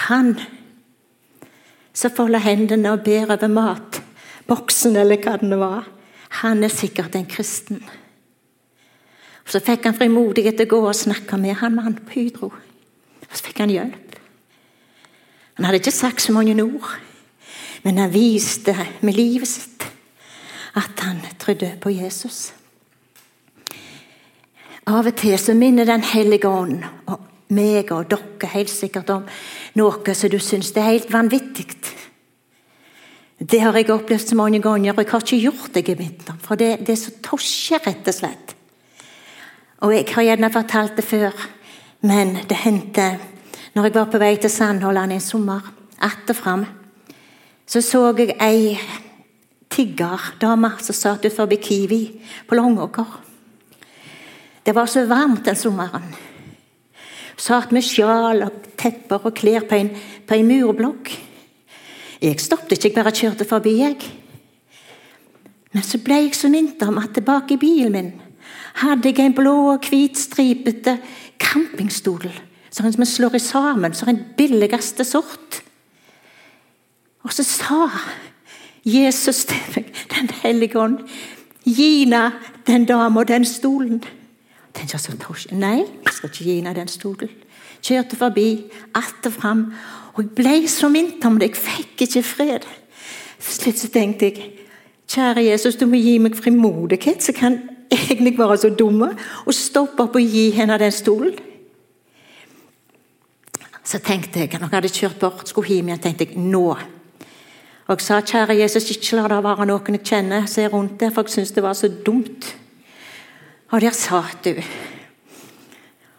Han 0.08 0.36
som 1.98 2.14
folder 2.14 2.44
hendene 2.46 2.92
og 2.94 3.06
ber 3.06 3.32
over 3.34 3.50
mat 3.50 4.02
boksen, 4.48 4.96
eller 4.96 5.18
hva 5.22 5.38
det 5.42 5.58
var. 5.58 5.88
Han 6.44 6.64
er 6.64 6.74
sikkert 6.74 7.16
en 7.16 7.26
kristen. 7.26 7.82
Så 9.48 9.62
fikk 9.64 9.88
han 9.88 9.96
frimodighet 9.98 10.60
til 10.60 10.68
å 10.68 10.74
gå 10.76 10.82
og 10.90 10.98
snakke 10.98 11.40
med 11.42 11.58
han 11.62 11.76
mannen 11.76 11.98
på 12.04 12.20
Hydro. 12.20 12.52
Så 13.32 13.44
fikk 13.48 13.62
han 13.64 13.74
hjelp. 13.74 14.18
Han 15.58 15.66
hadde 15.66 15.82
ikke 15.82 15.96
sagt 15.96 16.22
så 16.22 16.34
mange 16.36 16.54
ord, 16.62 16.92
men 17.84 17.98
han 17.98 18.14
viste 18.14 18.76
med 19.02 19.18
livet 19.18 19.50
sitt 19.50 19.88
at 20.78 21.00
han 21.02 21.24
trodde 21.42 21.72
på 21.82 21.90
Jesus. 21.90 22.52
Av 24.88 25.08
og 25.08 25.16
til 25.20 25.36
så 25.42 25.56
minner 25.58 25.88
Den 25.90 26.06
hellige 26.06 26.48
ånd 26.48 26.84
og 27.10 27.24
meg 27.56 27.92
og 27.96 28.10
dere 28.12 28.52
helt 28.52 28.72
sikkert 28.72 29.10
om 29.10 29.26
noe 29.80 30.16
som 30.16 30.32
du 30.32 30.38
syns 30.44 30.74
er 30.76 30.92
helt 30.92 31.12
vanvittig. 31.12 31.68
Det 33.38 33.60
har 33.62 33.76
jeg 33.78 33.92
opplevd 33.94 34.32
så 34.32 34.36
mange 34.36 34.60
ganger, 34.62 34.94
og 34.94 35.04
jeg 35.04 35.12
har 35.12 35.24
ikke 35.24 35.42
gjort 35.44 35.74
det 35.76 35.84
i 35.90 35.98
vinter. 35.98 36.38
For 36.42 36.58
det, 36.58 36.80
det 36.82 36.96
er 36.96 37.02
så 37.02 37.12
tosje, 37.24 37.78
rett 37.86 38.08
og 38.10 38.16
slett. 38.16 38.56
Og 39.86 39.94
jeg 39.94 40.08
har 40.10 40.26
gjerne 40.26 40.50
fortalt 40.54 40.98
det 40.98 41.06
før, 41.06 41.36
men 42.02 42.38
det 42.50 42.58
hendte 42.62 43.08
når 43.74 43.88
jeg 43.88 43.96
var 43.96 44.10
på 44.10 44.20
vei 44.22 44.36
til 44.42 44.50
Sandholland 44.50 45.14
en 45.14 45.22
sommer. 45.22 45.62
Atter 46.02 46.34
fram 46.38 46.66
så 47.68 47.82
så 47.84 48.02
jeg 48.16 48.36
ei 48.40 48.78
tiggerdame 49.70 50.70
som 50.80 50.96
satt 50.96 51.26
utenfor 51.26 51.52
Kiwi 51.62 52.02
på 52.48 52.56
Longåker. 52.56 53.18
Det 54.64 54.76
var 54.76 54.86
så 54.88 55.06
varmt 55.06 55.46
den 55.46 55.56
sommeren. 55.56 56.16
Satt 57.38 57.72
med 57.72 57.84
sjal 57.84 58.46
og 58.46 58.72
tepper 58.78 59.26
og 59.26 59.36
klær 59.36 59.68
på 59.68 59.76
en, 59.76 59.92
på 60.28 60.34
en 60.34 60.48
murblokk. 60.48 61.12
Jeg 62.22 62.40
stoppet 62.40 62.80
ikke, 62.80 62.88
jeg 62.88 62.96
bare 62.96 63.16
kjørte 63.16 63.46
forbi. 63.46 63.78
jeg. 63.82 63.98
Men 65.74 65.84
så 65.84 66.00
ble 66.00 66.24
jeg 66.24 66.36
så 66.36 66.50
minnet 66.50 66.82
om 66.88 66.98
at 66.98 67.14
tilbake 67.14 67.54
i 67.54 67.62
bilen 67.62 67.92
min 67.92 68.14
hadde 68.78 69.10
jeg 69.10 69.26
en 69.26 69.34
blå 69.34 69.56
og 69.74 69.88
hvit 69.90 70.18
stripete 70.20 70.98
campingstol. 71.48 72.28
Som 72.72 72.90
vi 72.92 73.06
slår 73.06 73.36
i 73.36 73.40
sammen, 73.40 73.94
som 73.94 74.10
den 74.12 74.26
billigste 74.38 75.06
sort. 75.08 75.62
Og 77.24 77.34
så 77.34 77.44
sa 77.44 77.88
Jesus 78.86 79.46
til 79.46 79.58
meg, 79.76 79.94
Den 80.10 80.30
hellige 80.44 80.80
ånd, 80.80 81.00
gi 81.66 82.06
henne 82.06 82.32
den 82.68 82.86
dama 82.86 83.20
og 83.20 83.28
den 83.28 83.46
stolen. 83.46 84.04
Tenkte 84.74 84.96
jeg 84.96 85.02
sånn, 85.02 85.60
Nei, 85.60 85.80
jeg 85.80 86.14
skal 86.14 86.30
ikke 86.30 86.44
gi 86.44 86.56
henne 86.60 86.76
den 86.76 86.92
stolen. 86.92 87.32
Kjørte 87.82 88.20
forbi, 88.20 88.48
atter 88.96 89.32
fram. 89.32 89.72
Og 90.16 90.24
jeg 90.24 90.36
ble 90.36 90.56
så 90.72 90.90
minnet 90.90 91.26
om 91.26 91.40
det. 91.40 91.52
Jeg 91.52 91.64
fikk 91.64 92.06
ikke 92.08 92.24
fred. 92.24 92.68
Til 93.38 93.54
slutt 93.54 93.82
så 93.84 93.92
tenkte 93.94 94.32
jeg 94.32 94.54
Kjære 95.08 95.46
Jesus, 95.46 95.78
du 95.80 95.86
må 95.88 95.96
gi 95.96 96.18
meg 96.20 96.36
frimodighet, 96.36 97.24
så 97.24 97.32
kan 97.32 97.62
egentlig 97.92 98.38
være 98.38 98.58
så 98.58 98.70
dumme 98.70 99.12
og 99.46 99.54
stoppe 99.56 100.04
opp 100.04 100.18
og 100.20 100.34
gi 100.34 100.50
henne 100.56 100.78
den 100.80 100.92
stolen. 100.92 101.38
Så 103.88 104.02
tenkte 104.04 104.40
jeg, 104.44 104.52
når 104.52 104.68
jeg 104.68 104.76
hadde 104.76 104.92
kjørt 104.92 105.20
bort, 105.20 105.48
skulle 105.48 105.72
hjem 105.72 105.88
igjen, 105.88 106.02
tenkte 106.04 106.26
jeg 106.28 106.42
nå. 106.44 106.66
Og 107.88 107.94
jeg 107.96 108.04
sa, 108.04 108.20
kjære 108.20 108.58
Jesus, 108.60 108.90
ikke 108.92 109.16
la 109.16 109.30
det 109.32 109.38
være 109.46 109.68
noen 109.70 109.96
jeg 109.96 110.04
kjenner 110.10 110.48
som 110.52 110.66
er 110.66 110.74
rundt 110.74 110.98
der, 111.00 111.14
for 111.16 111.24
jeg 111.24 111.38
syns 111.38 111.54
det 111.56 111.64
var 111.64 111.78
så 111.78 111.88
dumt. 111.88 112.50
Og 113.72 113.82
der 113.82 113.96
satt 113.96 114.44
du. 114.44 114.60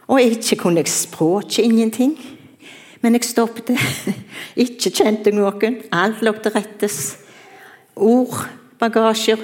Og 0.08 0.22
ikke 0.22 0.56
kunne 0.62 0.80
jeg 0.80 0.88
språket, 0.88 1.66
ingenting. 1.66 2.16
Men 3.00 3.14
jeg 3.14 3.28
stoppet. 3.28 3.70
Ikke 4.64 4.90
kjente 4.90 5.30
noen. 5.30 5.76
Alt 5.92 6.22
lå 6.24 6.32
til 6.42 6.54
rettes. 6.56 7.18
Ord, 7.94 8.48
bagasjer, 8.80 9.38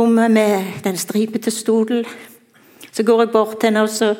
rommet 0.00 0.30
med 0.30 0.64
den 0.84 0.96
stripete 0.96 1.50
stolen. 1.50 2.04
Så 2.92 3.02
går 3.02 3.20
jeg 3.22 3.30
bort 3.30 3.60
til 3.60 3.66
henne 3.66 3.82
og 3.82 3.88
så 3.88 4.14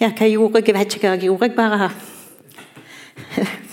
Ja, 0.00 0.12
hva 0.14 0.28
gjorde 0.30 0.60
jeg? 0.60 0.68
Jeg 0.68 0.74
vet 0.76 0.94
ikke 0.94 1.08
hva 1.08 1.14
jeg 1.16 1.22
gjorde. 1.26 1.44
Jeg 1.44 1.54
bare 1.56 1.90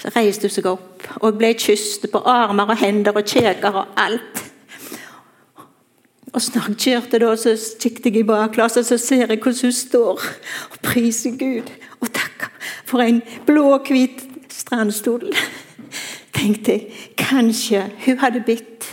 Så 0.00 0.08
reiste 0.14 0.48
hun 0.48 0.54
seg 0.54 0.66
opp, 0.70 1.04
og 1.20 1.36
ble 1.36 1.50
kysset 1.58 2.10
på 2.12 2.22
armer 2.24 2.70
og 2.72 2.78
hender 2.80 3.12
og 3.16 3.24
kjeker 3.28 3.76
og 3.82 3.86
alt. 4.00 4.42
Og 6.32 6.42
snart 6.42 6.76
kjørte 6.80 7.20
da, 7.20 7.36
så 7.36 7.54
kikket 7.80 8.06
jeg 8.10 8.16
i 8.22 8.26
bakglasset, 8.28 8.86
så 8.86 8.98
ser 9.00 9.26
jeg 9.26 9.40
hvordan 9.40 9.68
hun 9.68 9.72
står 9.72 10.24
og 10.70 10.80
priser 10.84 11.36
Gud. 11.36 11.68
Og 12.00 12.08
takker 12.12 12.52
for 12.88 13.04
en 13.04 13.22
blå-hvit 13.46 14.24
strandstol. 14.52 15.32
Tenkte 16.36 16.76
jeg, 16.76 16.92
kanskje 17.16 17.86
hun 18.04 18.20
hadde 18.20 18.42
bitt. 18.44 18.90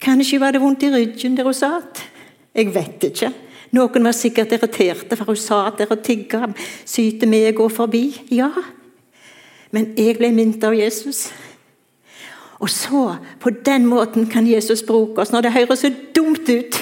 Kanskje 0.00 0.38
hun 0.38 0.46
hadde 0.46 0.62
vondt 0.62 0.86
i 0.86 0.92
ryggen 0.94 1.36
der 1.36 1.48
hun 1.48 1.56
satt. 1.56 2.04
Jeg 2.54 2.70
vet 2.74 3.10
ikke. 3.10 3.32
Noen 3.74 4.06
var 4.06 4.16
sikkert 4.16 4.54
irriterte, 4.56 5.16
for 5.18 5.32
hun 5.32 5.36
satt 5.36 5.82
der 5.82 5.90
og 5.92 6.02
tigga. 6.04 6.46
Syte 6.88 7.28
med 7.28 7.50
å 7.50 7.56
gå 7.58 7.68
forbi. 7.72 8.04
Ja. 8.32 8.50
Men 9.74 9.92
jeg 9.98 10.16
ble 10.20 10.30
minnet 10.32 10.64
av 10.64 10.76
Jesus. 10.76 11.28
Og 12.58 12.70
så, 12.72 13.02
på 13.40 13.52
den 13.66 13.86
måten, 13.86 14.26
kan 14.30 14.46
Jesus 14.48 14.82
bruke 14.82 15.22
oss. 15.22 15.32
Når 15.34 15.46
det 15.46 15.54
høres 15.54 15.84
så 15.84 15.92
dumt 16.16 16.48
ut, 16.48 16.78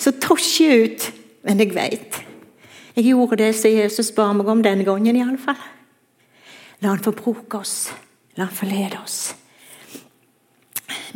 så 0.00 0.14
tosjer 0.22 0.86
ut. 0.86 1.10
Men 1.46 1.60
jeg 1.60 1.74
veit. 1.74 2.22
Jeg 2.96 3.12
gjorde 3.12 3.38
det 3.42 3.52
som 3.56 3.70
Jesus 3.70 4.10
ba 4.16 4.30
meg 4.34 4.48
om 4.50 4.62
denne 4.64 4.86
gangen, 4.86 5.16
iallfall. 5.16 5.60
La 6.80 6.94
han 6.94 7.04
få 7.04 7.12
bruke 7.14 7.60
oss. 7.60 7.90
La 8.36 8.46
han 8.46 8.54
få 8.54 8.66
lede 8.66 8.98
oss. 9.02 9.34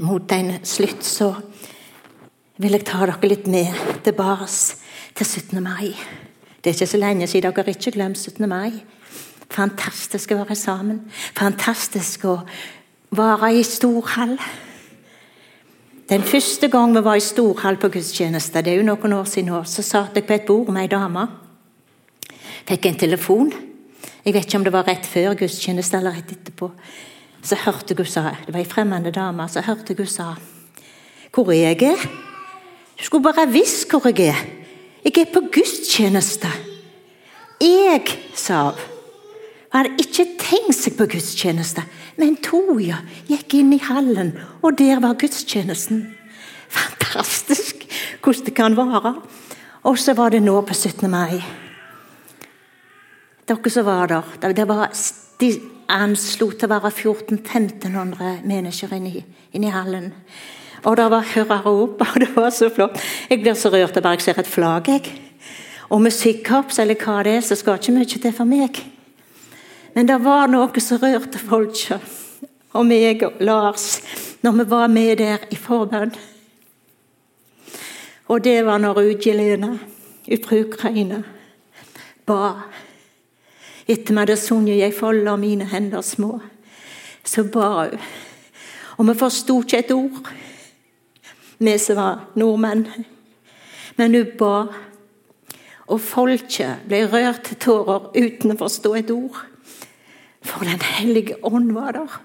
Mot 0.02 0.32
en 0.32 0.56
slutt 0.66 1.04
så 1.06 1.30
vil 2.58 2.74
jeg 2.74 2.86
ta 2.86 3.04
dere 3.06 3.30
litt 3.30 3.46
med 3.50 3.74
tilbake 4.06 4.48
til 5.14 5.26
17. 5.26 5.62
mai. 5.62 5.94
Det 6.58 6.70
er 6.70 6.74
ikke 6.74 6.90
så 6.90 6.98
lenge 6.98 7.26
siden 7.30 7.52
dere 7.52 7.62
har 7.62 7.74
ikke 7.74 7.94
glemt 7.94 8.18
17. 8.18 8.48
mai. 8.48 8.82
Fantastisk 9.54 10.32
å 10.34 10.40
være 10.42 10.56
sammen. 10.58 11.04
Fantastisk 11.36 12.24
å 12.26 12.38
være 13.14 13.52
i 13.54 13.62
storhall. 13.66 14.38
Den 16.08 16.22
første 16.22 16.68
gang 16.68 16.92
vi 16.96 17.04
var 17.04 17.16
i 17.16 17.24
storhall 17.24 17.78
på 17.80 17.88
gudstjeneste, 17.94 18.62
det 18.62 18.72
er 18.72 18.82
jo 18.82 18.88
noen 18.90 19.14
år 19.16 19.28
siden, 19.28 19.52
nå, 19.54 19.62
så 19.64 19.82
satt 19.82 20.18
jeg 20.18 20.26
på 20.26 20.34
et 20.36 20.46
bord 20.48 20.72
med 20.74 20.84
ei 20.84 20.90
dame. 20.92 21.28
Fikk 22.68 22.90
en 22.90 22.98
telefon. 23.00 23.52
Jeg 24.24 24.34
vet 24.34 24.46
ikke 24.46 24.58
om 24.58 24.64
det 24.64 24.72
var 24.72 24.86
rett 24.88 25.06
før 25.06 25.34
gudstjeneste 25.36 25.98
eller 25.98 26.16
rett 26.16 26.32
etterpå. 26.32 26.70
Så 27.44 27.58
hørte 27.60 27.96
hun 27.96 28.08
sa, 28.08 28.30
Det 28.46 28.54
var 28.54 28.62
ei 28.62 28.68
fremmede 28.68 29.12
dame. 29.12 29.48
Så 29.48 29.60
hørte 29.60 29.96
hun 29.96 30.06
sa 30.06 30.34
hvor 31.34 31.50
jeg 31.50 31.82
er. 31.82 31.98
Du 32.98 33.04
skulle 33.04 33.24
bare 33.24 33.50
visst 33.50 33.90
hvor 33.90 34.06
jeg 34.06 34.30
er. 34.30 34.44
Jeg 35.04 35.18
er 35.18 35.32
på 35.32 35.42
gudstjeneste. 35.52 36.48
Jeg, 37.60 38.04
sa 38.34 38.70
hun. 38.70 38.90
Hadde 39.74 39.96
ikke 39.98 40.28
tenkt 40.38 40.76
seg 40.78 40.94
på 40.94 41.08
gudstjeneste, 41.10 41.82
men 42.14 42.36
Toja 42.38 43.00
gikk 43.26 43.56
inn 43.58 43.72
i 43.74 43.80
hallen, 43.82 44.30
og 44.62 44.76
der 44.78 45.00
var 45.02 45.16
gudstjenesten. 45.18 46.04
Fantastisk 46.70 47.82
hvordan 48.22 48.46
det 48.46 48.54
kan 48.54 48.76
være. 48.78 49.16
Og 49.82 49.98
så 49.98 50.14
var 50.14 50.30
det 50.30 50.44
nå 50.46 50.60
på 50.62 50.74
17. 50.74 51.10
mai. 51.10 51.42
Dere 53.44 53.70
som 53.70 53.84
var 53.84 54.08
der 54.08 54.52
det 54.52 54.68
var, 54.68 54.88
De 55.40 55.60
anslo 55.88 56.50
til 56.50 56.68
å 56.68 56.70
være 56.70 56.90
1400-1500 56.90 58.46
mennesker 58.46 58.92
inni, 58.96 59.24
inni 59.52 59.68
hallen. 59.68 60.12
Og 60.84 60.96
det 60.96 61.10
var 61.10 61.26
hurrarop, 61.34 62.00
og 62.06 62.20
det 62.20 62.30
var 62.36 62.50
så 62.50 62.70
flott. 62.70 63.00
Jeg 63.30 63.42
blir 63.42 63.54
så 63.54 63.68
rørt 63.72 64.00
bare 64.00 64.16
jeg 64.16 64.22
ser 64.22 64.40
et 64.40 64.48
flagg. 64.48 64.88
jeg. 64.88 65.20
Og 65.90 66.00
musikkorps, 66.00 66.78
eller 66.78 66.96
hva 66.96 67.22
det 67.22 67.36
er, 67.36 67.40
så 67.40 67.56
skal 67.56 67.76
ikke 67.78 67.92
mye 67.92 68.04
til 68.08 68.32
for 68.32 68.48
meg. 68.48 68.80
Men 69.94 70.08
det 70.08 70.16
var 70.24 70.48
noe 70.48 70.80
som 70.80 70.98
rørte 71.02 71.38
folket, 71.38 72.00
og 72.72 72.86
meg 72.86 73.22
og 73.22 73.36
Lars, 73.40 74.00
når 74.42 74.52
vi 74.52 74.70
var 74.70 74.88
med 74.88 75.18
der 75.18 75.44
i 75.50 75.56
forbønn. 75.56 76.14
Og 78.28 78.44
det 78.44 78.64
var 78.66 78.78
når 78.78 79.02
Ugelena 79.04 79.76
fra 80.42 80.56
Ukraina 80.56 81.22
ba. 82.26 82.64
Etter 83.86 84.14
vi 84.14 84.18
hadde 84.18 84.36
sunget 84.36 84.78
'Jeg 84.78 84.94
folder 84.94 85.36
mine 85.36 85.64
hender 85.64 86.00
små', 86.00 86.40
så 87.24 87.44
ba 87.44 87.88
hun. 87.90 87.98
Og 88.96 89.06
vi 89.06 89.14
forsto 89.18 89.60
ikke 89.60 89.78
et 89.78 89.90
ord, 89.90 90.30
vi 91.58 91.78
som 91.78 91.96
var 91.96 92.28
nordmenn. 92.34 92.88
Men 93.96 94.14
hun 94.14 94.26
ba. 94.38 94.66
Og 95.86 96.00
folket 96.00 96.86
ble 96.88 97.04
rørt 97.12 97.42
til 97.44 97.56
tårer 97.56 98.08
uten 98.16 98.54
å 98.54 98.56
forstå 98.56 98.94
et 98.94 99.10
ord. 99.10 99.44
For 100.42 100.64
Den 100.64 100.80
hellige 100.80 101.36
ånd 101.44 101.72
var 101.72 101.92
der. 101.92 102.20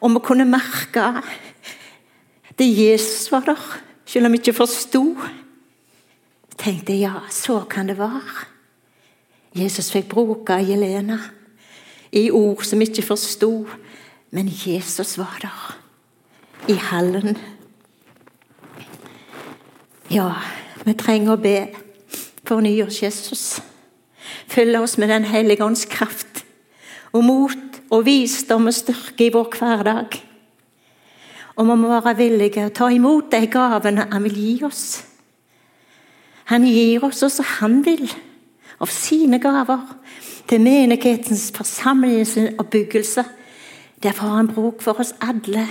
Og 0.00 0.10
vi 0.10 0.22
kunne 0.24 0.48
merke 0.48 1.22
det 2.58 2.68
Jesus 2.68 3.32
var 3.32 3.40
der. 3.40 3.60
Selv 4.06 4.26
om 4.26 4.32
vi 4.32 4.38
ikke 4.38 4.56
forsto, 4.56 5.16
tenkte 6.58 6.96
ja, 6.98 7.22
så 7.30 7.62
kan 7.70 7.88
det 7.88 7.98
være. 7.98 8.51
Jesus 9.54 9.90
fikk 9.92 10.08
bruke 10.08 10.56
Jelena 10.64 11.18
i 12.12 12.30
ord 12.30 12.64
som 12.64 12.80
ikke 12.80 13.04
forsto, 13.04 13.66
men 14.32 14.48
Jesus 14.48 15.18
var 15.20 15.38
der 15.42 15.78
i 16.72 16.76
hallen. 16.78 17.36
Ja, 20.12 20.30
vi 20.84 20.94
trenger 20.98 21.36
å 21.36 21.40
be. 21.40 21.56
Forny 22.46 22.74
oss, 22.84 22.98
Jesus. 23.02 23.44
Følg 24.50 24.76
oss 24.80 24.98
med 24.98 25.08
Den 25.08 25.24
hellige 25.24 25.64
ånds 25.64 25.84
kraft 25.88 26.42
og 27.12 27.24
mot 27.24 27.78
og 27.92 28.04
visdom 28.06 28.68
og 28.68 28.76
styrke 28.76 29.26
i 29.26 29.32
vår 29.32 29.48
hverdag. 29.58 30.18
Og 31.56 31.68
vi 31.68 31.76
må 31.76 31.92
være 31.92 32.16
villige 32.16 32.56
til 32.56 32.68
å 32.68 32.74
ta 32.76 32.88
imot 32.92 33.30
de 33.32 33.46
gavene 33.52 34.08
han 34.10 34.24
vil 34.24 34.38
gi 34.40 34.52
oss. 34.64 34.84
Han 36.48 36.64
gir 36.66 37.04
oss 37.04 37.22
også 37.22 37.44
han 37.60 37.80
vil, 37.84 38.08
av 38.82 38.90
sine 38.90 39.38
gaver, 39.42 39.86
til 40.48 40.60
menighetens 40.60 41.52
forsamlingsoppbyggelse. 41.54 43.24
Derfor 44.02 44.26
har 44.26 44.36
han 44.36 44.50
bruk 44.50 44.82
for 44.82 45.00
oss 45.00 45.14
alle. 45.22 45.68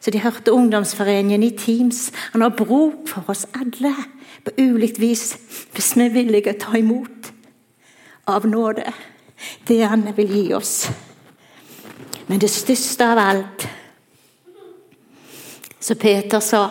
Så 0.00 0.10
de 0.10 0.20
hørte 0.22 0.52
ungdomsforeningen 0.52 1.42
i 1.42 1.50
Teams. 1.58 2.12
Han 2.32 2.40
har 2.40 2.54
bruk 2.54 3.08
for 3.08 3.24
oss 3.28 3.46
alle 3.54 3.94
på 4.44 4.54
ulikt 4.58 5.00
vis, 5.00 5.36
hvis 5.74 5.96
vi 5.96 6.06
er 6.06 6.14
villige 6.14 6.52
til 6.52 6.54
å 6.54 6.62
ta 6.62 6.78
imot 6.78 7.32
av 8.26 8.46
nåde 8.46 8.86
det 9.68 9.82
han 9.84 10.06
vil 10.16 10.30
gi 10.32 10.44
oss. 10.54 10.90
Men 12.26 12.40
det 12.40 12.50
største 12.50 13.06
av 13.06 13.18
alt 13.18 13.66
som 15.80 15.98
Peter 15.98 16.40
sa. 16.40 16.68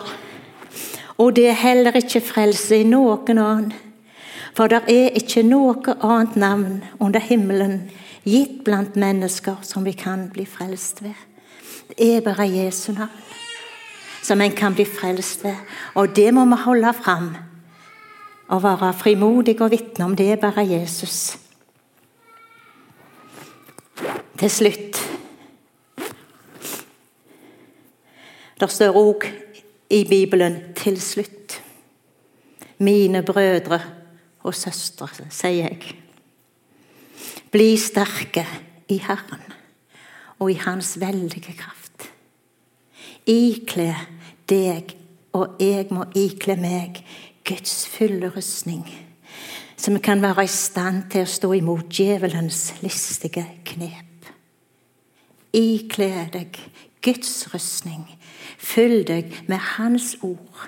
Og 1.18 1.36
det 1.36 1.48
er 1.48 1.60
heller 1.60 1.96
ikke 1.96 2.20
frelse 2.20 2.80
i 2.80 2.88
noen 2.88 3.38
annen. 3.38 3.85
For 4.56 4.72
det 4.72 4.86
er 4.88 5.16
ikke 5.18 5.42
noe 5.44 5.96
annet 6.00 6.36
navn 6.40 6.76
under 6.98 7.20
himmelen 7.20 7.90
gitt 8.24 8.62
blant 8.64 8.96
mennesker 8.96 9.60
som 9.62 9.84
vi 9.84 9.92
kan 9.92 10.30
bli 10.32 10.46
frelst 10.48 11.02
ved. 11.04 11.16
Det 11.92 12.16
er 12.16 12.24
bare 12.24 12.48
Jesu 12.48 12.92
navn 12.92 13.24
som 14.26 14.40
en 14.40 14.54
kan 14.56 14.74
bli 14.74 14.84
frelst 14.88 15.44
ved. 15.44 15.54
Og 15.94 16.16
det 16.16 16.32
må 16.34 16.44
vi 16.44 16.62
holde 16.64 16.92
fram 16.96 17.28
og 18.48 18.62
være 18.62 18.94
frimodige 18.94 19.62
og 19.62 19.70
vitne 19.70 20.04
om. 20.04 20.16
Det 20.16 20.30
er 20.32 20.40
bare 20.40 20.66
Jesus. 20.66 21.38
Til 24.38 24.50
slutt 24.50 25.02
Det 28.60 28.70
står 28.72 28.96
òg 28.96 29.24
i 29.90 30.04
Bibelen 30.08 30.56
'til 30.74 30.96
slutt'. 30.96 31.60
Mine 32.78 33.22
brødre 33.22 33.80
og 34.46 34.54
søstre, 34.54 35.08
sier 35.30 35.66
jeg. 35.66 35.96
Bli 37.52 37.74
sterke 37.80 38.44
i 38.92 38.98
Herren 39.02 39.44
og 40.38 40.50
i 40.52 40.58
Hans 40.60 40.96
veldige 41.00 41.54
kraft. 41.56 42.10
Ikle 43.26 43.90
deg, 44.48 44.94
og 45.34 45.56
jeg 45.60 45.88
må 45.90 46.06
ikle 46.14 46.56
meg, 46.60 47.02
Guds 47.46 47.84
fulle 47.86 48.28
rustning, 48.34 48.86
så 49.76 49.92
vi 49.94 50.00
kan 50.02 50.22
være 50.22 50.44
i 50.46 50.50
stand 50.50 51.04
til 51.12 51.22
å 51.22 51.30
stå 51.30 51.52
imot 51.60 51.86
djevelens 51.94 52.72
listige 52.82 53.44
knep. 53.68 54.30
Ikle 55.54 56.10
deg 56.34 56.58
Guds 57.04 57.44
rustning, 57.52 58.08
Fyll 58.58 59.04
deg 59.06 59.30
med 59.46 59.60
Hans 59.76 60.16
ord. 60.24 60.66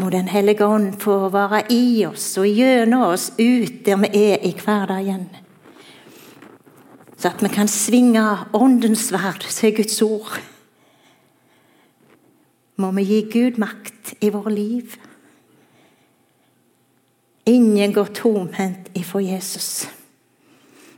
Må 0.00 0.10
Den 0.10 0.28
hellige 0.28 0.66
ånd 0.66 1.00
få 1.00 1.28
være 1.30 1.62
i 1.70 2.04
oss 2.06 2.32
og 2.38 2.48
gjennom 2.50 3.12
oss 3.12 3.28
ut 3.38 3.84
der 3.86 4.00
vi 4.02 4.08
er 4.32 4.42
i 4.42 4.50
hverdagen. 4.58 5.28
Så 7.16 7.30
at 7.30 7.42
vi 7.42 7.48
kan 7.48 7.68
svinge 7.68 8.22
Åndens 8.52 9.06
sverd, 9.08 9.46
som 9.48 9.70
Guds 9.72 10.02
ord. 10.02 10.40
Må 12.76 12.90
vi 12.90 13.04
gi 13.04 13.20
Gud 13.30 13.58
makt 13.58 14.14
i 14.20 14.28
våre 14.34 14.50
liv. 14.54 14.96
Ingen 17.46 17.92
går 17.92 18.04
tomhendt 18.04 18.90
ifra 18.94 19.22
Jesus. 19.22 19.88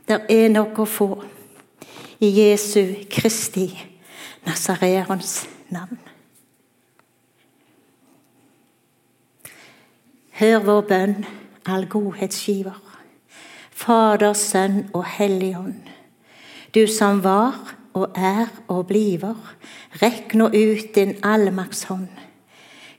Det 0.07 0.23
er 0.31 0.49
noe 0.49 0.73
å 0.73 0.89
få 0.89 1.11
i 2.23 2.31
Jesu 2.31 2.95
Kristi 3.11 3.69
Nasareerens 4.47 5.41
navn. 5.69 6.06
Hør 10.37 10.59
vår 10.61 10.81
bønn, 10.85 11.23
all 11.65 11.87
godhetsgiver. 11.89 12.75
Fader, 13.73 14.35
Sønn 14.37 14.83
og 14.93 15.07
Helligånd. 15.09 15.87
Du 16.75 16.83
som 16.85 17.23
var 17.23 17.55
og 17.97 18.13
er 18.13 18.51
og 18.69 18.83
bliver, 18.91 19.33
rekk 19.97 20.35
nå 20.37 20.51
ut 20.53 20.93
din 20.93 21.15
allmaktshånd. 21.25 22.11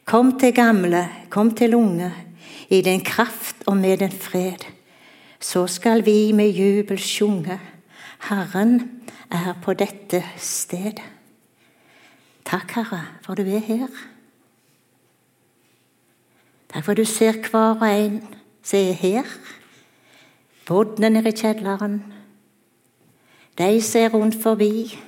Kom 0.03 0.35
til 0.41 0.51
gamle, 0.57 1.05
kom 1.31 1.55
til 1.55 1.79
unge, 1.79 2.11
i 2.75 2.83
din 2.83 3.07
kraft 3.07 3.63
og 3.67 3.77
med 3.77 4.03
din 4.03 4.19
fred. 4.27 4.67
Så 5.41 5.67
skal 5.71 6.03
vi 6.07 6.33
med 6.33 6.51
jubel 6.51 6.99
sjunge, 6.99 7.61
Herren 8.29 8.81
er 9.31 9.55
på 9.63 9.79
dette 9.79 10.25
sted. 10.37 10.99
Takk, 12.45 12.75
Herre, 12.75 13.05
for 13.23 13.39
du 13.39 13.47
er 13.47 13.63
her. 13.63 14.18
Takk 16.69 16.85
for 16.85 16.95
du 16.95 17.05
ser 17.05 17.33
hver 17.33 17.81
og 17.81 17.89
en 17.89 18.19
som 18.63 18.79
er 18.79 18.93
her. 18.93 19.25
Bodde 20.67 21.11
nede 21.11 21.29
i 21.29 21.37
kjelleren. 21.37 22.03
De 23.59 23.83
ser 23.83 24.09
rundt 24.09 24.37
forbi. 24.43 24.99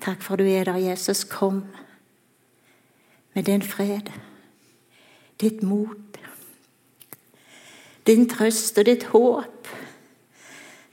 Takk 0.00 0.22
for 0.22 0.36
du 0.36 0.44
er 0.44 0.64
der, 0.64 0.76
Jesus. 0.76 1.24
Kom 1.24 1.64
med 3.34 3.42
din 3.44 3.62
fred, 3.62 4.10
ditt 5.40 5.62
mot, 5.62 6.18
din 8.06 8.28
trøst 8.28 8.78
og 8.78 8.86
ditt 8.86 9.04
håp 9.04 9.68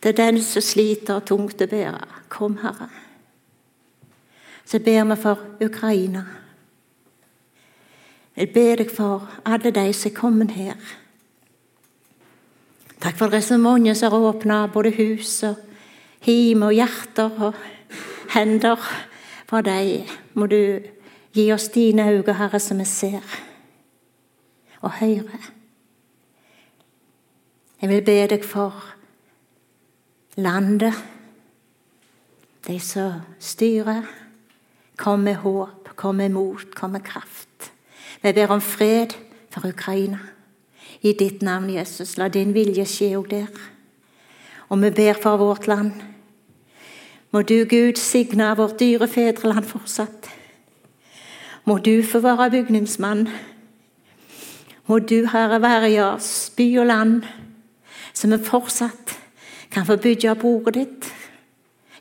til 0.01 0.17
den 0.17 0.37
som 0.43 0.61
sliter 0.61 1.19
tungt 1.25 1.61
å 1.61 1.67
bære. 1.67 2.05
Kom, 2.29 2.59
Herre 2.61 2.91
så 4.67 4.79
ber 4.79 5.03
vi 5.03 5.15
for 5.15 5.39
Ukraina. 5.61 6.25
Jeg 8.37 8.53
ber 8.53 8.75
deg 8.83 8.91
for 8.93 9.25
alle 9.45 9.71
de 9.73 9.85
som 9.93 10.11
er 10.11 10.15
kommet 10.15 10.51
her. 10.53 10.77
Takk 13.01 13.17
for 13.17 13.33
det 13.33 13.41
er 13.41 13.47
så 13.47 13.57
mange 13.57 13.95
som 13.95 14.13
har 14.13 14.29
åpna 14.29 14.67
både 14.73 14.93
hus 14.97 15.39
og 15.43 15.57
hjem 16.25 16.67
og 16.69 16.75
hjerter 16.77 17.41
og 17.49 17.57
hender. 18.35 18.85
For 19.47 19.61
dem 19.65 20.05
må 20.33 20.45
du 20.51 20.79
Gi 21.37 21.51
oss 21.53 21.69
dine 21.69 22.09
øyne, 22.09 22.33
Herre, 22.33 22.59
som 22.59 22.79
vi 22.79 22.85
ser 22.85 23.21
og 24.81 24.91
hører. 24.91 25.51
Jeg 27.81 27.89
vil 27.89 28.01
be 28.01 28.15
deg 28.31 28.45
for 28.45 28.73
landet, 30.35 30.97
de 32.67 32.79
som 32.79 33.21
styrer. 33.39 34.01
Kom 34.97 35.19
med 35.19 35.35
håp, 35.43 35.93
kom 35.95 36.15
med 36.15 36.33
mot, 36.33 36.73
kom 36.75 36.97
med 36.97 37.05
kraft. 37.05 37.46
Vi 38.21 38.33
ber 38.33 38.47
om 38.47 38.61
fred 38.61 39.13
for 39.49 39.67
Ukraina. 39.67 40.19
I 41.01 41.13
ditt 41.13 41.41
navn, 41.41 41.69
Jesus, 41.69 42.17
la 42.17 42.27
din 42.27 42.53
vilje 42.53 42.85
skje 42.85 43.11
òg 43.17 43.29
der. 43.29 43.51
Og 44.69 44.81
vi 44.81 44.89
ber 44.89 45.19
for 45.21 45.37
vårt 45.37 45.67
land. 45.67 45.91
Må 47.31 47.41
du, 47.41 47.65
Gud, 47.69 47.97
signe 47.97 48.55
vårt 48.57 48.79
dyre 48.79 49.07
fedreland 49.07 49.65
fortsatt. 49.65 50.29
Må 51.65 51.77
du 51.77 52.03
få 52.03 52.19
være 52.19 52.51
bygningsmann. 52.51 53.27
Må 54.87 54.99
du, 54.99 55.25
Herre, 55.25 55.61
være 55.61 55.91
i 55.91 55.99
oss, 55.99 56.49
by 56.57 56.79
og 56.79 56.85
land, 56.85 57.23
så 58.13 58.27
vi 58.27 58.43
fortsatt 58.43 59.19
kan 59.71 59.85
få 59.85 59.97
bygge 59.99 60.31
opp 60.31 60.43
ordet 60.43 60.73
ditt. 60.75 61.09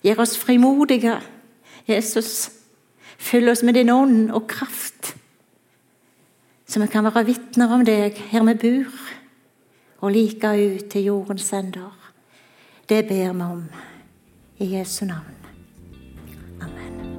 Gjør 0.05 0.23
oss 0.23 0.39
frimodige, 0.39 1.19
Jesus. 1.89 2.51
Fyll 3.19 3.49
oss 3.49 3.63
med 3.63 3.75
din 3.75 3.91
ånd 3.91 4.31
og 4.31 4.47
kraft, 4.47 5.16
så 6.67 6.81
vi 6.81 6.87
kan 6.87 7.05
være 7.05 7.27
vitner 7.27 7.73
om 7.75 7.85
deg 7.87 8.19
her 8.31 8.43
vi 8.49 8.55
bor, 8.63 8.91
og 10.03 10.13
like 10.13 10.49
ut 10.49 10.91
til 10.91 11.05
jordens 11.05 11.53
ender. 11.53 11.95
Det 12.89 13.09
ber 13.09 13.33
vi 13.33 13.43
om 13.43 13.65
i 14.59 14.77
Jesu 14.77 15.05
navn. 15.05 15.37
Amen. 16.61 17.17